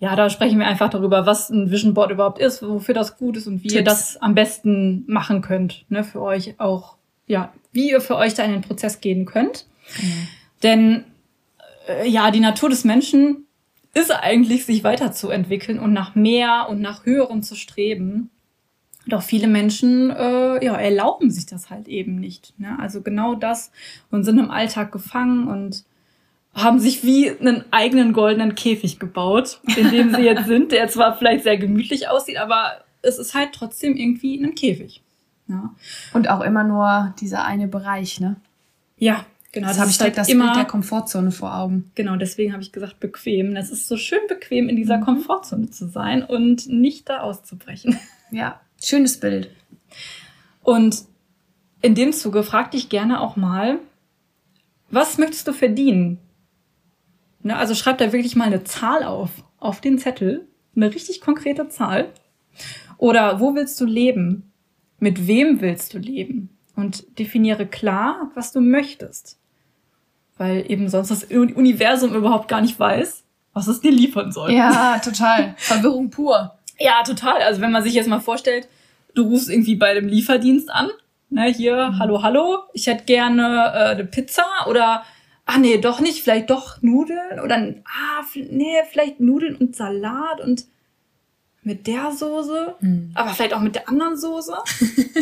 ja, 0.00 0.16
da 0.16 0.28
sprechen 0.30 0.58
wir 0.58 0.66
einfach 0.66 0.90
darüber, 0.90 1.26
was 1.26 1.48
ein 1.50 1.70
Vision 1.70 1.94
Board 1.94 2.10
überhaupt 2.10 2.40
ist, 2.40 2.60
wofür 2.60 2.92
das 2.92 3.18
gut 3.18 3.36
ist 3.36 3.46
und 3.46 3.62
wie 3.62 3.68
ihr 3.68 3.84
Tipps. 3.84 3.84
das 3.84 4.16
am 4.20 4.34
besten 4.34 5.04
machen 5.06 5.42
könnt, 5.42 5.84
ne, 5.90 6.02
für 6.02 6.20
euch 6.20 6.58
auch, 6.58 6.96
ja, 7.28 7.52
wie 7.70 7.90
ihr 7.90 8.00
für 8.00 8.16
euch 8.16 8.34
da 8.34 8.42
in 8.42 8.50
den 8.50 8.62
Prozess 8.62 9.00
gehen 9.00 9.26
könnt. 9.26 9.66
Denn 10.64 11.04
äh, 11.86 12.08
ja, 12.08 12.32
die 12.32 12.40
Natur 12.40 12.68
des 12.68 12.82
Menschen 12.82 13.46
ist 13.94 14.10
eigentlich, 14.10 14.64
sich 14.64 14.82
weiterzuentwickeln 14.82 15.78
und 15.78 15.92
nach 15.92 16.16
mehr 16.16 16.66
und 16.68 16.80
nach 16.80 17.06
höherem 17.06 17.42
zu 17.42 17.54
streben. 17.54 18.30
Doch 19.06 19.22
viele 19.22 19.48
Menschen 19.48 20.10
äh, 20.10 20.64
ja, 20.64 20.74
erlauben 20.76 21.30
sich 21.30 21.46
das 21.46 21.70
halt 21.70 21.88
eben 21.88 22.16
nicht. 22.16 22.54
Ne? 22.58 22.76
Also 22.78 23.02
genau 23.02 23.34
das 23.34 23.72
und 24.10 24.24
sind 24.24 24.38
im 24.38 24.50
Alltag 24.50 24.92
gefangen 24.92 25.48
und 25.48 25.84
haben 26.54 26.78
sich 26.78 27.02
wie 27.02 27.30
einen 27.30 27.64
eigenen 27.72 28.12
goldenen 28.12 28.54
Käfig 28.54 28.98
gebaut, 28.98 29.60
in 29.76 29.90
dem 29.90 30.14
sie 30.14 30.22
jetzt 30.22 30.46
sind, 30.46 30.70
der 30.70 30.88
zwar 30.88 31.16
vielleicht 31.16 31.44
sehr 31.44 31.56
gemütlich 31.56 32.08
aussieht, 32.08 32.36
aber 32.36 32.84
es 33.00 33.18
ist 33.18 33.34
halt 33.34 33.52
trotzdem 33.52 33.96
irgendwie 33.96 34.36
ein 34.42 34.54
Käfig. 34.54 35.02
Ja, 35.48 35.74
Und 36.12 36.30
auch 36.30 36.40
immer 36.40 36.62
nur 36.62 37.14
dieser 37.20 37.44
eine 37.44 37.66
Bereich, 37.68 38.20
ne? 38.20 38.36
ja 38.98 39.26
genau. 39.50 39.68
Jetzt 39.68 39.80
habe 39.80 39.90
ich 39.90 39.98
direkt 39.98 40.16
halt 40.16 40.28
das 40.28 40.34
Bild 40.34 40.56
der 40.56 40.64
Komfortzone 40.64 41.30
vor 41.32 41.56
Augen. 41.56 41.90
Genau, 41.94 42.16
deswegen 42.16 42.52
habe 42.52 42.62
ich 42.62 42.70
gesagt, 42.70 43.00
bequem. 43.00 43.56
Es 43.56 43.70
ist 43.70 43.88
so 43.88 43.96
schön 43.96 44.20
bequem, 44.28 44.68
in 44.68 44.76
dieser 44.76 44.98
Mhm. 44.98 45.04
Komfortzone 45.04 45.70
zu 45.70 45.88
sein 45.88 46.22
und 46.22 46.68
nicht 46.68 47.08
da 47.08 47.20
auszubrechen. 47.20 47.98
Ja, 48.30 48.60
schönes 48.82 49.18
Bild. 49.18 49.50
Und 50.62 51.04
in 51.80 51.94
dem 51.94 52.12
Zuge 52.12 52.42
frag 52.42 52.70
dich 52.70 52.88
gerne 52.88 53.20
auch 53.20 53.36
mal, 53.36 53.78
was 54.90 55.18
möchtest 55.18 55.48
du 55.48 55.52
verdienen? 55.52 56.18
Ne, 57.42 57.56
also 57.56 57.74
schreib 57.74 57.98
da 57.98 58.12
wirklich 58.12 58.36
mal 58.36 58.44
eine 58.44 58.62
Zahl 58.64 59.02
auf, 59.02 59.30
auf 59.58 59.80
den 59.80 59.98
Zettel, 59.98 60.46
eine 60.76 60.94
richtig 60.94 61.20
konkrete 61.20 61.68
Zahl. 61.68 62.12
Oder 62.98 63.40
wo 63.40 63.54
willst 63.54 63.80
du 63.80 63.84
leben? 63.84 64.52
Mit 65.00 65.26
wem 65.26 65.60
willst 65.60 65.94
du 65.94 65.98
leben? 65.98 66.50
Und 66.76 67.18
definiere 67.18 67.66
klar, 67.66 68.30
was 68.34 68.52
du 68.52 68.60
möchtest. 68.60 69.38
Weil 70.38 70.70
eben 70.70 70.88
sonst 70.88 71.10
das 71.10 71.24
Universum 71.24 72.14
überhaupt 72.14 72.48
gar 72.48 72.60
nicht 72.60 72.78
weiß, 72.78 73.24
was 73.52 73.66
es 73.66 73.80
dir 73.80 73.90
liefern 73.90 74.30
soll. 74.30 74.52
Ja, 74.52 74.98
total. 74.98 75.54
Verwirrung 75.58 76.10
pur. 76.10 76.58
Ja, 76.78 77.02
total. 77.04 77.42
Also 77.42 77.60
wenn 77.60 77.72
man 77.72 77.82
sich 77.82 77.94
jetzt 77.94 78.08
mal 78.08 78.20
vorstellt, 78.20 78.68
du 79.14 79.24
rufst 79.24 79.48
irgendwie 79.50 79.76
bei 79.76 79.94
dem 79.94 80.08
Lieferdienst 80.08 80.70
an, 80.70 80.90
ne, 81.30 81.44
hier, 81.52 81.96
hallo, 81.98 82.22
hallo, 82.22 82.58
ich 82.72 82.86
hätte 82.86 83.04
gerne 83.04 83.72
äh, 83.74 83.78
eine 83.90 84.04
Pizza 84.04 84.44
oder, 84.68 85.04
ah 85.46 85.58
nee, 85.58 85.78
doch 85.78 86.00
nicht, 86.00 86.22
vielleicht 86.22 86.50
doch 86.50 86.80
Nudeln 86.82 87.40
oder, 87.42 87.56
ah, 87.56 88.22
nee, 88.34 88.74
vielleicht 88.90 89.20
Nudeln 89.20 89.56
und 89.56 89.76
Salat 89.76 90.40
und 90.42 90.64
mit 91.62 91.86
der 91.86 92.10
Soße, 92.10 92.74
Mhm. 92.80 93.12
aber 93.14 93.30
vielleicht 93.30 93.54
auch 93.54 93.60
mit 93.60 93.76
der 93.76 93.88
anderen 93.88 94.16
Soße. 94.16 94.52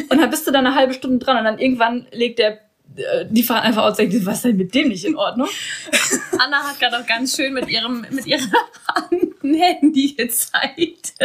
und 0.08 0.18
dann 0.20 0.30
bist 0.30 0.46
du 0.46 0.50
dann 0.52 0.66
eine 0.66 0.74
halbe 0.74 0.94
Stunde 0.94 1.18
dran 1.24 1.36
und 1.36 1.44
dann 1.44 1.58
irgendwann 1.58 2.06
legt 2.12 2.38
der 2.38 2.60
äh, 2.96 3.24
Lieferant 3.30 3.64
einfach 3.66 3.82
aus 3.84 3.98
und 3.98 4.10
sagt, 4.10 4.26
was 4.26 4.36
ist 4.36 4.44
denn 4.46 4.56
mit 4.56 4.74
dem 4.74 4.88
nicht 4.88 5.04
in 5.04 5.16
Ordnung? 5.16 5.48
Anna 6.38 6.62
hat 6.62 6.80
gerade 6.80 6.98
auch 6.98 7.06
ganz 7.06 7.36
schön 7.36 7.52
mit 7.52 7.68
ihrem 7.68 8.06
mit 8.10 8.26
ihrer 8.26 8.40
Hand 8.40 9.10
ein 9.42 9.54
Handy 9.54 10.14
gezeigt. 10.14 11.14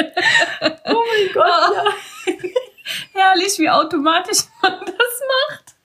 Oh 0.87 1.01
mein 1.11 1.33
Gott, 1.33 1.75
ja. 1.75 2.33
Herrlich, 3.13 3.57
wie 3.57 3.69
automatisch 3.69 4.39
man 4.61 4.79
das 4.79 5.21
macht. 5.49 5.75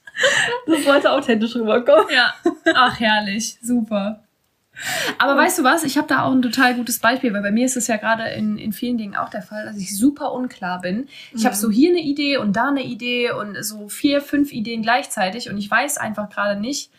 Das 0.67 0.85
wollte 0.87 1.11
authentisch 1.11 1.55
rüberkommen. 1.57 2.07
Ja. 2.15 2.35
Ach, 2.75 2.99
herrlich. 3.01 3.57
Super. 3.63 4.23
Aber 5.19 5.37
weißt 5.37 5.59
du 5.59 5.65
was? 5.65 5.85
Ich 5.85 5.97
habe 5.99 6.07
da 6.09 6.23
auch 6.25 6.33
ein 6.33 6.43
total 6.43 6.75
gutes 6.75 6.99
Beispiel, 6.99 7.33
weil 7.33 7.43
bei 7.43 7.51
mir 7.51 7.67
ist 7.67 7.77
es 7.77 7.87
ja 7.87 7.97
gerade 7.97 8.25
in, 8.31 8.57
in 8.59 8.73
vielen 8.73 8.99
Dingen 8.99 9.17
auch 9.17 9.29
der 9.31 9.43
Fall, 9.43 9.65
dass 9.65 9.77
ich 9.79 9.97
super 9.97 10.33
unklar 10.33 10.81
bin. 10.81 11.09
Ich 11.35 11.45
habe 11.45 11.55
Mhm. 11.57 11.61
so 11.61 11.71
hier 11.71 11.91
eine 11.91 12.01
Idee 12.01 12.37
und 12.39 12.55
da 12.55 12.69
eine 12.69 12.85
Idee 12.85 13.33
und 13.33 13.63
so 13.65 13.89
vier, 13.89 14.21
fünf 14.21 14.53
Ideen 14.53 14.83
gleichzeitig 14.83 15.49
und 15.51 15.59
ich 15.59 15.71
weiß 15.71 15.99
einfach 15.99 16.29
gerade 16.31 16.59
nicht, 16.61 16.91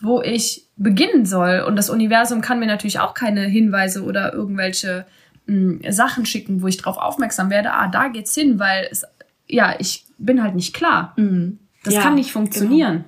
wo 0.00 0.22
ich 0.22 0.66
beginnen 0.76 1.26
soll. 1.26 1.64
Und 1.66 1.76
das 1.76 1.90
Universum 1.90 2.40
kann 2.40 2.58
mir 2.58 2.66
natürlich 2.66 3.00
auch 3.00 3.14
keine 3.14 3.42
Hinweise 3.42 4.02
oder 4.04 4.32
irgendwelche 4.32 5.06
mh, 5.46 5.90
Sachen 5.92 6.24
schicken, 6.26 6.62
wo 6.62 6.66
ich 6.68 6.76
drauf 6.78 6.96
aufmerksam 6.96 7.50
werde. 7.50 7.72
Ah, 7.72 7.88
da 7.88 8.08
geht's 8.08 8.34
hin, 8.34 8.58
weil 8.58 8.88
es, 8.90 9.04
ja, 9.46 9.74
ich 9.78 10.04
bin 10.18 10.42
halt 10.42 10.54
nicht 10.54 10.74
klar. 10.74 11.14
Das 11.84 11.94
Ja, 11.94 12.02
kann 12.02 12.14
nicht 12.14 12.32
funktionieren. 12.32 13.04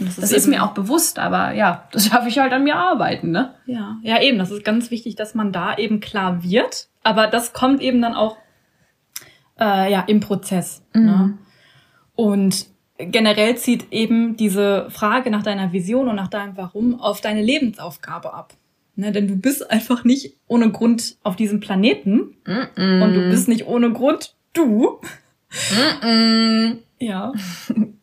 Und 0.00 0.08
Das 0.18 0.32
ist 0.32 0.44
eben- 0.46 0.56
mir 0.56 0.64
auch 0.64 0.72
bewusst, 0.72 1.18
aber 1.20 1.52
ja, 1.52 1.88
das 1.92 2.06
schaffe 2.08 2.28
ich 2.28 2.38
halt 2.38 2.52
an 2.52 2.64
mir 2.64 2.74
arbeiten, 2.76 3.30
ne? 3.30 3.54
Ja, 3.66 3.96
ja, 4.02 4.20
eben. 4.20 4.38
Das 4.38 4.50
ist 4.50 4.64
ganz 4.64 4.90
wichtig, 4.90 5.14
dass 5.14 5.34
man 5.36 5.52
da 5.52 5.76
eben 5.76 6.00
klar 6.00 6.42
wird. 6.42 6.88
Aber 7.04 7.26
das 7.28 7.52
kommt 7.52 7.80
eben 7.80 8.02
dann 8.02 8.14
auch 8.14 8.36
äh, 9.60 9.92
ja 9.92 10.00
im 10.08 10.18
Prozess. 10.20 10.82
Ne? 10.94 11.38
Und 12.16 12.66
generell 12.98 13.56
zieht 13.56 13.92
eben 13.92 14.36
diese 14.36 14.88
Frage 14.90 15.30
nach 15.30 15.42
deiner 15.42 15.72
Vision 15.72 16.08
und 16.08 16.16
nach 16.16 16.28
deinem 16.28 16.56
Warum 16.56 17.00
auf 17.00 17.20
deine 17.20 17.42
Lebensaufgabe 17.42 18.32
ab. 18.32 18.54
Ne? 18.96 19.12
Denn 19.12 19.26
du 19.26 19.36
bist 19.36 19.70
einfach 19.70 20.04
nicht 20.04 20.36
ohne 20.46 20.70
Grund 20.70 21.16
auf 21.22 21.36
diesem 21.36 21.60
Planeten 21.60 22.36
und 22.46 23.14
du 23.14 23.28
bist 23.30 23.48
nicht 23.48 23.66
ohne 23.66 23.92
Grund 23.92 24.34
du. 24.52 25.00
Ja. 26.98 27.32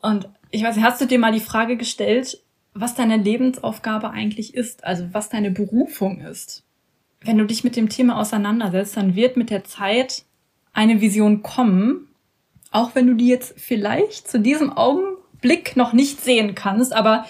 Und 0.01 0.29
ich 0.51 0.63
weiß, 0.63 0.79
hast 0.79 1.01
du 1.01 1.05
dir 1.05 1.19
mal 1.19 1.31
die 1.31 1.39
Frage 1.39 1.77
gestellt, 1.77 2.41
was 2.73 2.95
deine 2.95 3.17
Lebensaufgabe 3.17 4.11
eigentlich 4.11 4.53
ist, 4.53 4.83
also 4.83 5.07
was 5.11 5.29
deine 5.29 5.51
Berufung 5.51 6.21
ist? 6.21 6.63
Wenn 7.21 7.37
du 7.37 7.45
dich 7.45 7.63
mit 7.63 7.75
dem 7.75 7.89
Thema 7.89 8.19
auseinandersetzt, 8.19 8.97
dann 8.97 9.15
wird 9.15 9.37
mit 9.37 9.49
der 9.49 9.63
Zeit 9.63 10.23
eine 10.73 11.01
Vision 11.01 11.41
kommen, 11.43 12.07
auch 12.71 12.95
wenn 12.95 13.07
du 13.07 13.13
die 13.15 13.27
jetzt 13.27 13.53
vielleicht 13.59 14.27
zu 14.27 14.39
diesem 14.39 14.71
Augenblick 14.71 15.75
noch 15.77 15.93
nicht 15.93 16.21
sehen 16.21 16.55
kannst, 16.55 16.93
aber 16.93 17.25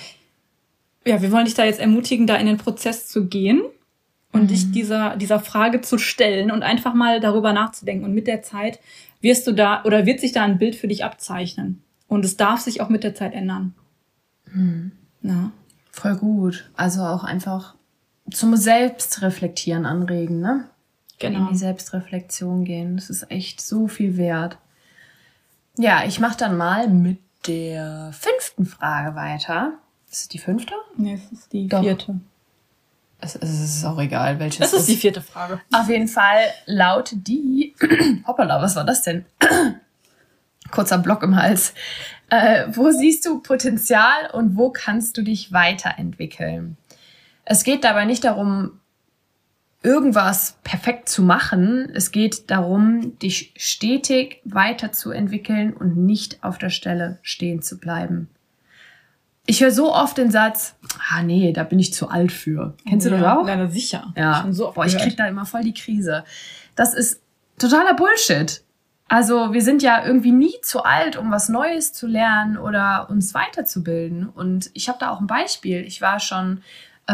ja, 1.05 1.21
wir 1.21 1.31
wollen 1.31 1.45
dich 1.45 1.55
da 1.55 1.65
jetzt 1.65 1.79
ermutigen, 1.79 2.27
da 2.27 2.36
in 2.36 2.45
den 2.45 2.57
Prozess 2.57 3.07
zu 3.07 3.25
gehen 3.27 3.62
und 4.31 4.51
dich 4.51 4.71
dieser, 4.71 5.17
dieser 5.17 5.39
Frage 5.39 5.81
zu 5.81 5.98
stellen 5.98 6.51
und 6.51 6.62
einfach 6.63 6.93
mal 6.93 7.19
darüber 7.19 7.53
nachzudenken. 7.53 8.05
Und 8.05 8.13
mit 8.13 8.27
der 8.27 8.43
Zeit 8.43 8.79
wirst 9.19 9.48
du 9.48 9.51
da 9.51 9.83
oder 9.83 10.05
wird 10.05 10.19
sich 10.19 10.31
da 10.31 10.43
ein 10.43 10.60
Bild 10.60 10.75
für 10.75 10.88
dich 10.88 11.03
abzeichnen. 11.03 11.81
Und 12.07 12.24
es 12.24 12.38
darf 12.38 12.60
sich 12.60 12.81
auch 12.81 12.89
mit 12.89 13.03
der 13.03 13.15
Zeit 13.15 13.33
ändern. 13.33 13.74
Na? 15.21 15.51
Voll 15.91 16.15
gut. 16.17 16.69
Also 16.75 17.01
auch 17.01 17.24
einfach 17.24 17.75
zum 18.29 18.55
Selbstreflektieren 18.55 19.86
anregen, 19.86 20.39
ne? 20.39 20.69
In 21.19 21.33
Genau. 21.33 21.50
die 21.50 21.55
Selbstreflexion 21.57 22.63
gehen. 22.65 22.95
Das 22.95 23.10
ist 23.10 23.29
echt 23.31 23.62
so 23.62 23.88
viel 23.88 24.17
wert. 24.17 24.57
Ja, 25.78 26.04
ich 26.06 26.20
mache 26.20 26.38
dann 26.38 26.58
mal 26.58 26.88
mit 26.88 27.20
der 27.48 28.12
fünften 28.13 28.66
Frage 28.66 29.16
weiter. 29.16 29.74
Ist 30.10 30.22
es 30.22 30.28
die 30.28 30.40
fünfte? 30.40 30.74
Nee, 30.98 31.13
es 31.13 31.32
ist 31.32 31.54
die 31.54 31.68
Doch. 31.68 31.82
vierte. 31.82 32.20
Es, 33.20 33.36
es 33.36 33.60
ist 33.62 33.86
auch 33.86 34.00
egal, 34.00 34.40
welches 34.40 34.60
Das 34.60 34.74
ist 34.74 34.90
die 34.90 34.96
vierte 34.96 35.22
Frage. 35.22 35.62
Auf 35.72 35.88
jeden 35.88 36.08
Fall 36.08 36.42
lautet 36.66 37.28
die. 37.28 37.75
Hoppala, 38.28 38.62
was 38.62 38.75
war 38.75 38.84
das 38.84 39.04
denn? 39.04 39.25
Kurzer 40.72 40.98
Block 40.98 41.22
im 41.24 41.36
Hals. 41.36 41.74
Äh, 42.30 42.68
wo 42.72 42.92
siehst 42.92 43.25
du 43.25 43.40
Potenzial 43.40 44.30
und 44.34 44.58
wo 44.58 44.72
kannst 44.72 45.18
du 45.18 45.22
dich 45.22 45.51
weiterentwickeln? 45.51 46.78
Es 47.46 47.63
geht 47.63 47.84
dabei 47.84 48.06
nicht 48.06 48.24
darum, 48.24 48.81
irgendwas 49.84 50.58
perfekt 50.64 51.10
zu 51.10 51.24
machen. 51.24 51.92
Es 51.94 52.12
geht 52.12 52.52
darum, 52.52 53.18
dich 53.20 53.54
stetig 53.58 54.42
weiterzuentwickeln 54.46 55.74
und 55.74 55.98
nicht 55.98 56.44
auf 56.44 56.58
der 56.58 56.70
Stelle 56.70 57.20
stehen 57.22 57.62
zu 57.62 57.80
bleiben. 57.80 58.30
Ich 59.48 59.62
höre 59.62 59.72
so 59.72 59.94
oft 59.94 60.18
den 60.18 60.30
Satz, 60.30 60.76
ah 61.10 61.24
nee, 61.24 61.52
da 61.52 61.64
bin 61.64 61.80
ich 61.80 61.94
zu 61.94 62.10
alt 62.10 62.32
für. 62.32 62.76
Kennst 62.88 63.08
du 63.08 63.10
das 63.10 63.24
auch? 63.24 63.46
Leider 63.46 63.70
sicher. 63.70 64.14
Ja, 64.16 64.42
Schon 64.42 64.54
so 64.54 64.68
oft 64.68 64.76
boah, 64.76 64.86
ich 64.86 64.94
gehört. 64.94 65.10
krieg 65.10 65.18
da 65.18 65.28
immer 65.28 65.46
voll 65.46 65.64
die 65.64 65.74
Krise. 65.74 66.24
Das 66.76 66.94
ist 66.94 67.22
totaler 67.58 67.96
Bullshit. 67.96 68.64
Also 69.08 69.52
wir 69.52 69.62
sind 69.62 69.82
ja 69.82 70.06
irgendwie 70.06 70.32
nie 70.32 70.54
zu 70.62 70.84
alt, 70.84 71.18
um 71.18 71.32
was 71.32 71.50
Neues 71.50 71.92
zu 71.92 72.08
lernen 72.08 72.58
oder 72.58 73.10
uns 73.10 73.34
weiterzubilden. 73.34 74.30
Und 74.30 74.70
ich 74.74 74.88
habe 74.88 75.00
da 75.00 75.10
auch 75.10 75.20
ein 75.20 75.28
Beispiel. 75.28 75.82
Ich 75.82 76.02
war 76.02 76.20
schon 76.20 76.62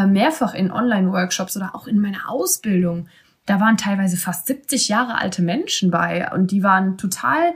mehrfach 0.06 0.54
in 0.54 0.72
Online-Workshops 0.72 1.58
oder 1.58 1.74
auch 1.74 1.88
in 1.88 2.00
meiner 2.00 2.30
Ausbildung. 2.30 3.08
Da 3.46 3.60
waren 3.60 3.78
teilweise 3.78 4.18
fast 4.18 4.46
70 4.48 4.90
Jahre 4.90 5.18
alte 5.18 5.42
Menschen 5.42 5.90
bei 5.90 6.30
und 6.32 6.52
die 6.52 6.62
waren 6.64 6.98
total 6.98 7.54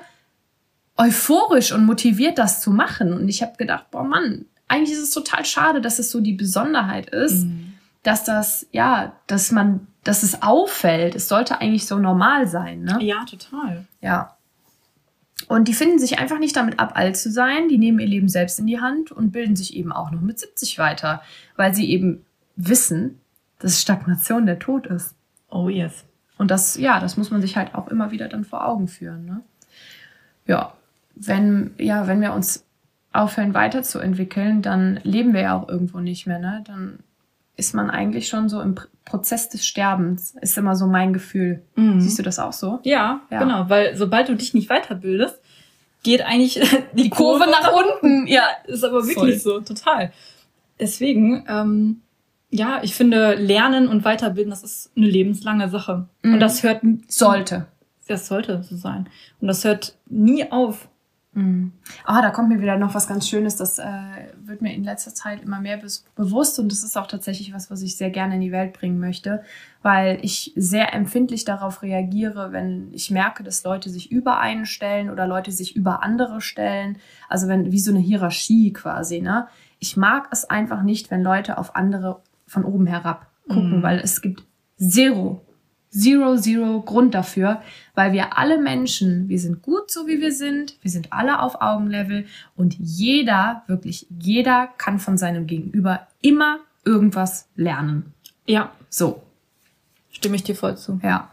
euphorisch 0.97 1.71
und 1.71 1.85
motiviert, 1.85 2.37
das 2.37 2.61
zu 2.61 2.71
machen. 2.71 3.13
Und 3.13 3.27
ich 3.27 3.41
habe 3.41 3.57
gedacht, 3.57 3.91
boah 3.91 4.03
Mann, 4.03 4.45
eigentlich 4.67 4.93
ist 4.93 5.03
es 5.03 5.11
total 5.11 5.43
schade, 5.45 5.81
dass 5.81 5.99
es 5.99 6.11
so 6.11 6.21
die 6.21 6.33
Besonderheit 6.33 7.09
ist 7.09 7.43
Mhm. 7.43 7.73
dass 8.03 8.23
das, 8.23 8.65
ja, 8.71 9.13
dass 9.27 9.51
man, 9.51 9.85
dass 10.03 10.23
es 10.23 10.41
auffällt. 10.41 11.13
Es 11.13 11.27
sollte 11.27 11.59
eigentlich 11.61 11.85
so 11.85 11.99
normal 11.99 12.47
sein, 12.47 12.81
ne? 12.83 12.97
Ja, 13.01 13.25
total. 13.29 13.85
Ja. 14.01 14.37
Und 15.47 15.67
die 15.67 15.73
finden 15.73 15.99
sich 15.99 16.17
einfach 16.17 16.39
nicht 16.39 16.55
damit 16.55 16.79
ab, 16.79 16.93
alt 16.95 17.17
zu 17.17 17.29
sein. 17.31 17.67
Die 17.67 17.77
nehmen 17.77 17.99
ihr 17.99 18.07
Leben 18.07 18.29
selbst 18.29 18.59
in 18.59 18.65
die 18.67 18.79
Hand 18.79 19.11
und 19.11 19.31
bilden 19.31 19.55
sich 19.55 19.75
eben 19.75 19.91
auch 19.91 20.09
noch 20.11 20.21
mit 20.21 20.39
70 20.39 20.77
weiter, 20.79 21.21
weil 21.57 21.73
sie 21.75 21.89
eben 21.89 22.25
wissen, 22.55 23.19
dass 23.59 23.81
Stagnation 23.81 24.45
der 24.45 24.59
Tod 24.59 24.87
ist. 24.87 25.15
Oh 25.49 25.69
yes. 25.69 26.05
Und 26.37 26.49
das, 26.51 26.77
ja, 26.77 26.99
das 26.99 27.17
muss 27.17 27.29
man 27.31 27.41
sich 27.41 27.55
halt 27.57 27.75
auch 27.75 27.87
immer 27.89 28.11
wieder 28.11 28.27
dann 28.27 28.43
vor 28.45 28.65
Augen 28.67 28.87
führen. 28.87 29.25
Ne? 29.25 29.41
Ja, 30.47 30.73
wenn, 31.15 31.71
ja, 31.77 32.07
wenn 32.07 32.21
wir 32.21 32.33
uns 32.33 32.65
aufhören 33.13 33.53
weiterzuentwickeln, 33.53 34.61
dann 34.61 34.99
leben 35.03 35.33
wir 35.33 35.41
ja 35.41 35.55
auch 35.57 35.67
irgendwo 35.69 35.99
nicht 35.99 36.25
mehr. 36.25 36.39
Ne? 36.39 36.63
Dann 36.65 36.99
ist 37.57 37.75
man 37.75 37.89
eigentlich 37.91 38.27
schon 38.29 38.49
so 38.49 38.61
im 38.61 38.73
Pr- 38.75 38.87
Prozess 39.05 39.49
des 39.49 39.65
Sterbens, 39.65 40.35
ist 40.41 40.57
immer 40.57 40.75
so 40.75 40.87
mein 40.87 41.11
Gefühl. 41.13 41.61
Siehst 41.75 42.17
du 42.17 42.23
das 42.23 42.39
auch 42.39 42.53
so? 42.53 42.79
Ja, 42.83 43.21
Ja. 43.29 43.39
genau, 43.39 43.69
weil 43.69 43.95
sobald 43.97 44.29
du 44.29 44.35
dich 44.35 44.53
nicht 44.53 44.69
weiterbildest, 44.69 45.39
geht 46.03 46.21
eigentlich 46.21 46.59
die, 46.93 47.09
Kurve 47.09 47.45
nach 47.49 47.71
unten, 47.73 48.25
ja. 48.27 48.43
Ist 48.65 48.83
aber 48.83 49.05
wirklich 49.05 49.43
so, 49.43 49.59
total. 49.59 50.11
Deswegen, 50.79 51.45
ähm, 51.47 52.01
ja, 52.51 52.81
ich 52.83 52.93
finde, 52.93 53.35
Lernen 53.35 53.87
und 53.87 54.03
Weiterbilden, 54.03 54.51
das 54.51 54.63
ist 54.63 54.91
eine 54.95 55.07
lebenslange 55.07 55.69
Sache. 55.69 56.07
Mhm. 56.21 56.33
Und 56.33 56.39
das 56.41 56.63
hört, 56.63 56.81
Sollte. 57.07 57.67
das 58.07 58.27
sollte 58.27 58.61
so 58.63 58.75
sein. 58.75 59.07
Und 59.39 59.47
das 59.47 59.63
hört 59.63 59.97
nie 60.07 60.51
auf. 60.51 60.89
Mhm. 61.33 61.71
Ah, 62.03 62.21
da 62.21 62.29
kommt 62.29 62.49
mir 62.49 62.61
wieder 62.61 62.77
noch 62.77 62.93
was 62.93 63.07
ganz 63.07 63.29
Schönes. 63.29 63.55
Das 63.55 63.79
äh, 63.79 63.85
wird 64.43 64.61
mir 64.61 64.73
in 64.73 64.83
letzter 64.83 65.13
Zeit 65.13 65.41
immer 65.43 65.61
mehr 65.61 65.77
be 65.77 65.87
bewusst 66.17 66.59
und 66.59 66.69
das 66.73 66.83
ist 66.83 66.97
auch 66.97 67.07
tatsächlich 67.07 67.53
was, 67.53 67.71
was 67.71 67.81
ich 67.81 67.95
sehr 67.95 68.09
gerne 68.09 68.35
in 68.35 68.41
die 68.41 68.51
Welt 68.51 68.73
bringen 68.73 68.99
möchte, 68.99 69.41
weil 69.81 70.19
ich 70.23 70.51
sehr 70.57 70.93
empfindlich 70.93 71.45
darauf 71.45 71.83
reagiere, 71.83 72.51
wenn 72.51 72.89
ich 72.91 73.11
merke, 73.11 73.43
dass 73.43 73.63
Leute 73.63 73.89
sich 73.89 74.11
über 74.11 74.41
einen 74.41 74.65
stellen 74.65 75.09
oder 75.09 75.25
Leute 75.25 75.53
sich 75.53 75.73
über 75.73 76.03
andere 76.03 76.41
stellen. 76.41 76.97
Also 77.29 77.47
wenn 77.47 77.71
wie 77.71 77.79
so 77.79 77.91
eine 77.91 78.01
Hierarchie 78.01 78.73
quasi. 78.73 79.21
Ne? 79.21 79.47
Ich 79.79 79.95
mag 79.95 80.27
es 80.31 80.49
einfach 80.49 80.83
nicht, 80.83 81.11
wenn 81.11 81.23
Leute 81.23 81.57
auf 81.57 81.77
andere 81.77 82.19
von 82.51 82.65
oben 82.65 82.85
herab 82.85 83.27
gucken, 83.47 83.77
mhm. 83.77 83.83
weil 83.83 83.99
es 83.99 84.21
gibt 84.21 84.43
zero 84.77 85.41
Zero, 85.93 86.37
zero 86.37 86.81
Grund 86.81 87.13
dafür, 87.13 87.61
weil 87.95 88.13
wir 88.13 88.37
alle 88.37 88.57
Menschen, 88.57 89.27
wir 89.27 89.37
sind 89.39 89.61
gut 89.61 89.91
so 89.91 90.07
wie 90.07 90.21
wir 90.21 90.31
sind, 90.31 90.77
wir 90.81 90.89
sind 90.89 91.11
alle 91.11 91.41
auf 91.41 91.61
Augenlevel 91.61 92.25
und 92.55 92.75
jeder, 92.79 93.63
wirklich 93.67 94.07
jeder 94.09 94.69
kann 94.77 94.99
von 94.99 95.17
seinem 95.17 95.47
Gegenüber 95.47 96.07
immer 96.21 96.59
irgendwas 96.85 97.49
lernen. 97.57 98.13
Ja. 98.45 98.71
So. 98.89 99.21
Stimme 100.11 100.37
ich 100.37 100.43
dir 100.43 100.55
voll 100.55 100.77
zu. 100.77 101.01
Ja. 101.03 101.29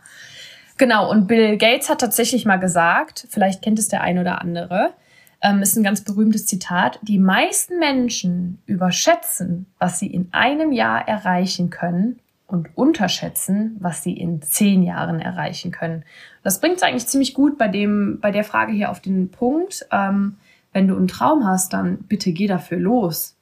Genau, 0.76 1.08
und 1.08 1.28
Bill 1.28 1.56
Gates 1.56 1.88
hat 1.88 2.00
tatsächlich 2.00 2.44
mal 2.44 2.58
gesagt, 2.58 3.28
vielleicht 3.30 3.62
kennt 3.62 3.78
es 3.78 3.86
der 3.86 4.00
ein 4.00 4.18
oder 4.18 4.40
andere, 4.40 4.92
ähm, 5.40 5.62
ist 5.62 5.76
ein 5.76 5.84
ganz 5.84 6.02
berühmtes 6.02 6.46
Zitat, 6.46 6.98
die 7.02 7.18
meisten 7.18 7.78
Menschen 7.78 8.58
überschätzen, 8.66 9.66
was 9.78 9.98
sie 9.98 10.08
in 10.08 10.28
einem 10.32 10.72
Jahr 10.72 11.06
erreichen 11.06 11.70
können 11.70 12.18
und 12.46 12.76
unterschätzen, 12.76 13.76
was 13.78 14.02
sie 14.02 14.14
in 14.14 14.42
zehn 14.42 14.82
Jahren 14.82 15.20
erreichen 15.20 15.70
können. 15.70 16.04
Das 16.42 16.60
bringt 16.60 16.78
es 16.78 16.82
eigentlich 16.82 17.06
ziemlich 17.06 17.34
gut 17.34 17.58
bei 17.58 17.68
dem, 17.68 18.18
bei 18.20 18.30
der 18.30 18.44
Frage 18.44 18.72
hier 18.72 18.90
auf 18.90 19.00
den 19.00 19.30
Punkt. 19.30 19.86
Ähm, 19.92 20.36
wenn 20.72 20.88
du 20.88 20.96
einen 20.96 21.08
Traum 21.08 21.46
hast, 21.46 21.72
dann 21.72 21.98
bitte 21.98 22.32
geh 22.32 22.46
dafür 22.46 22.78
los. 22.78 23.36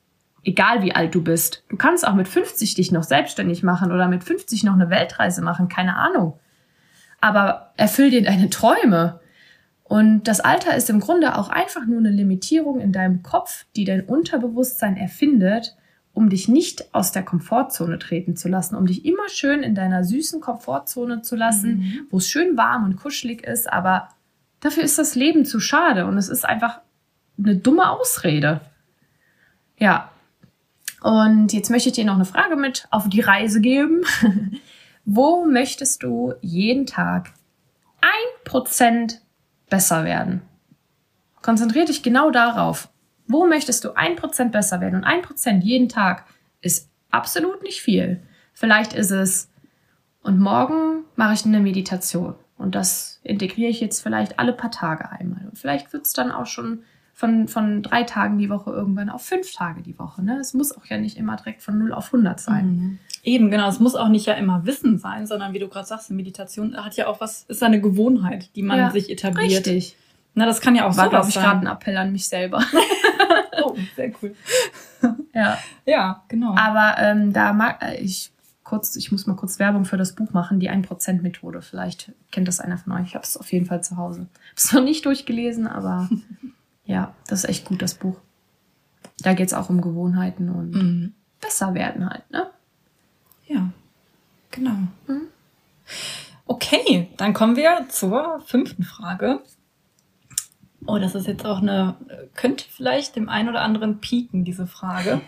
Egal 0.45 0.83
wie 0.83 0.95
alt 0.95 1.15
du 1.15 1.23
bist. 1.23 1.65
Du 1.69 1.77
kannst 1.77 2.07
auch 2.07 2.15
mit 2.15 2.29
50 2.29 2.75
dich 2.75 2.93
noch 2.93 3.03
selbstständig 3.03 3.63
machen 3.63 3.91
oder 3.91 4.09
mit 4.09 4.23
50 4.23 4.65
noch 4.65 4.75
eine 4.75 4.91
Weltreise 4.91 5.43
machen, 5.43 5.69
keine 5.69 5.97
Ahnung. 5.97 6.39
Aber 7.21 7.73
erfüll 7.77 8.11
dir 8.11 8.23
deine 8.23 8.51
Träume. 8.51 9.21
Und 9.89 10.25
das 10.25 10.41
Alter 10.41 10.77
ist 10.77 10.91
im 10.91 11.01
Grunde 11.01 11.39
auch 11.39 11.49
einfach 11.49 11.87
nur 11.87 11.99
eine 11.99 12.11
Limitierung 12.11 12.81
in 12.81 12.93
deinem 12.93 13.23
Kopf, 13.23 13.67
die 13.77 13.85
dein 13.85 14.05
Unterbewusstsein 14.05 14.97
erfindet, 14.97 15.77
um 16.13 16.29
dich 16.29 16.49
nicht 16.49 16.95
aus 16.95 17.13
der 17.13 17.23
Komfortzone 17.23 17.99
treten 17.99 18.37
zu 18.37 18.49
lassen, 18.49 18.75
um 18.75 18.87
dich 18.87 19.05
immer 19.05 19.29
schön 19.29 19.63
in 19.63 19.75
deiner 19.75 20.03
süßen 20.03 20.41
Komfortzone 20.41 21.23
zu 21.23 21.37
lassen, 21.37 21.79
mhm. 21.79 22.07
wo 22.11 22.19
es 22.19 22.29
schön 22.29 22.57
warm 22.57 22.85
und 22.85 22.97
kuschelig 22.97 23.47
ist, 23.47 23.71
aber 23.73 24.09
dafür 24.61 24.83
ist 24.83 24.99
das 24.99 25.15
Leben 25.15 25.45
zu 25.45 25.61
schade 25.61 26.07
und 26.07 26.17
es 26.17 26.29
ist 26.29 26.45
einfach 26.45 26.81
eine 27.39 27.57
dumme 27.57 27.91
Ausrede. 27.91 28.63
Ja. 29.79 30.11
Und 31.03 31.53
jetzt 31.53 31.71
möchte 31.71 31.91
ich 31.91 31.95
dir 31.95 32.07
noch 32.07 32.15
eine 32.15 32.25
Frage 32.25 32.57
mit 32.57 32.89
auf 32.91 33.09
die 33.09 33.21
Reise 33.21 33.61
geben. 33.61 34.03
wo 35.07 35.47
möchtest 35.47 36.03
du 36.03 36.35
jeden 36.43 36.85
Tag 36.85 37.33
ein 38.01 38.45
Prozent 38.45 39.23
besser 39.69 40.05
werden? 40.05 40.43
Konzentriere 41.43 41.87
dich 41.87 42.03
genau 42.03 42.31
darauf. 42.31 42.89
Wo 43.27 43.47
möchtest 43.47 43.85
du 43.85 43.97
ein 43.97 44.17
Prozent 44.17 44.53
besser 44.53 44.81
werden? 44.81 44.97
Und 44.97 45.05
ein 45.05 45.23
Prozent 45.23 45.65
jeden 45.65 45.89
Tag 45.89 46.27
ist 46.61 46.91
absolut 47.11 47.63
nicht 47.63 47.81
viel. 47.81 48.23
Vielleicht 48.53 48.93
ist 48.93 49.11
es, 49.11 49.51
und 50.23 50.41
morgen 50.41 51.05
mache 51.15 51.35
ich 51.35 51.45
eine 51.45 51.61
Meditation. 51.61 52.35
Und 52.59 52.75
das 52.75 53.21
integriere 53.23 53.71
ich 53.71 53.81
jetzt 53.81 54.01
vielleicht 54.01 54.39
alle 54.39 54.53
paar 54.53 54.71
Tage 54.71 55.11
einmal. 55.11 55.47
Und 55.47 55.59
vielleicht 55.59 55.93
wird 55.93 56.07
es 56.07 56.13
dann 56.13 56.33
auch 56.33 56.47
schon 56.47 56.83
von, 57.17 57.49
von 57.49 57.83
drei 57.83 58.03
Tagen 58.03 58.37
die 58.37 58.51
Woche 58.51 58.71
irgendwann 58.71 59.09
auf 59.09 59.23
fünf 59.23 59.51
Tage 59.51 59.81
die 59.81 59.99
Woche. 59.99 60.23
Ne? 60.23 60.39
Es 60.39 60.53
muss 60.53 60.77
auch 60.77 60.85
ja 60.85 60.99
nicht 60.99 61.17
immer 61.17 61.37
direkt 61.37 61.63
von 61.63 61.79
0 61.79 61.95
auf 61.95 62.13
100 62.13 62.39
sein. 62.39 62.67
Mhm. 62.67 62.99
Eben, 63.25 63.51
genau. 63.51 63.71
Es 63.71 63.81
muss 63.81 63.95
auch 63.95 64.09
nicht 64.09 64.27
ja 64.27 64.35
immer 64.35 64.67
Wissen 64.67 64.99
sein, 64.99 65.27
sondern 65.27 65.55
wie 65.55 65.59
du 65.59 65.67
gerade 65.67 65.87
sagst, 65.87 66.11
eine 66.11 66.19
Meditation 66.19 66.77
hat 66.77 66.95
ja 66.99 67.07
auch 67.07 67.19
was, 67.19 67.45
ist 67.49 67.63
eine 67.63 67.81
Gewohnheit, 67.81 68.51
die 68.55 68.63
man 68.63 68.79
ja, 68.79 68.91
sich 68.91 69.09
etabliert. 69.09 69.67
Richtig. 69.67 69.97
Na, 70.35 70.45
das 70.45 70.61
kann 70.61 70.77
ja 70.77 70.87
auch 70.87 70.95
War, 70.99 71.09
glaube 71.09 71.31
ich, 71.31 71.37
gerade 71.37 71.61
ein 71.61 71.67
Appell 71.67 71.97
an 71.97 72.13
mich 72.13 72.29
selber. 72.29 72.63
oh, 73.65 73.75
sehr 73.97 74.13
cool. 74.21 74.37
ja. 75.35 75.57
Ja, 75.87 76.23
genau. 76.29 76.55
Aber 76.55 76.97
ähm, 76.99 77.33
da 77.33 77.55
mag 77.55 77.83
äh, 77.83 77.97
ich 77.97 78.31
kurz, 78.63 78.95
ich 78.97 79.11
muss 79.11 79.27
mal 79.27 79.37
kurz 79.37 79.59
Werbung 79.59 79.87
für 79.87 79.97
das 79.97 80.15
Buch 80.15 80.35
machen, 80.35 80.61
die 80.61 80.71
1%-Methode. 80.71 81.63
Vielleicht 81.63 82.13
kennt 82.31 82.47
das 82.47 82.61
einer 82.61 82.77
von 82.77 82.93
euch. 82.93 83.07
Ich 83.07 83.15
habe 83.15 83.25
es 83.25 83.39
auf 83.39 83.51
jeden 83.53 83.65
Fall 83.65 83.83
zu 83.83 83.97
Hause. 83.97 84.21
Habe 84.21 84.29
es 84.55 84.73
noch 84.75 84.85
nicht 84.85 85.07
durchgelesen, 85.07 85.67
aber 85.67 86.11
ja, 86.87 87.15
das 87.27 87.45
ist 87.45 87.51
echt 87.51 87.65
gut, 87.67 87.83
das 87.83 87.95
Buch. 87.95 88.17
Da 89.19 89.35
geht 89.35 89.49
es 89.49 89.55
auch 89.55 89.71
um 89.71 89.81
Gewohnheiten 89.81 90.49
und 90.51 90.71
mhm. 90.71 91.15
besser 91.41 91.75
werden 91.75 92.09
halt, 92.09 92.31
ne? 92.31 92.51
Ja, 93.47 93.71
genau. 94.51 94.77
Mhm. 95.07 95.29
Okay, 96.47 97.09
dann 97.17 97.33
kommen 97.33 97.57
wir 97.57 97.87
zur 97.89 98.41
fünften 98.47 98.85
Frage. 98.85 99.43
Oh, 100.87 100.99
das 100.99 101.15
ist 101.17 101.27
jetzt 101.27 101.45
auch 101.45 101.61
eine, 101.61 101.97
könnte 102.35 102.65
vielleicht 102.69 103.17
dem 103.17 103.29
einen 103.29 103.49
oder 103.49 103.63
anderen 103.63 103.99
pieken, 103.99 104.45
diese 104.45 104.67
Frage. 104.67 105.21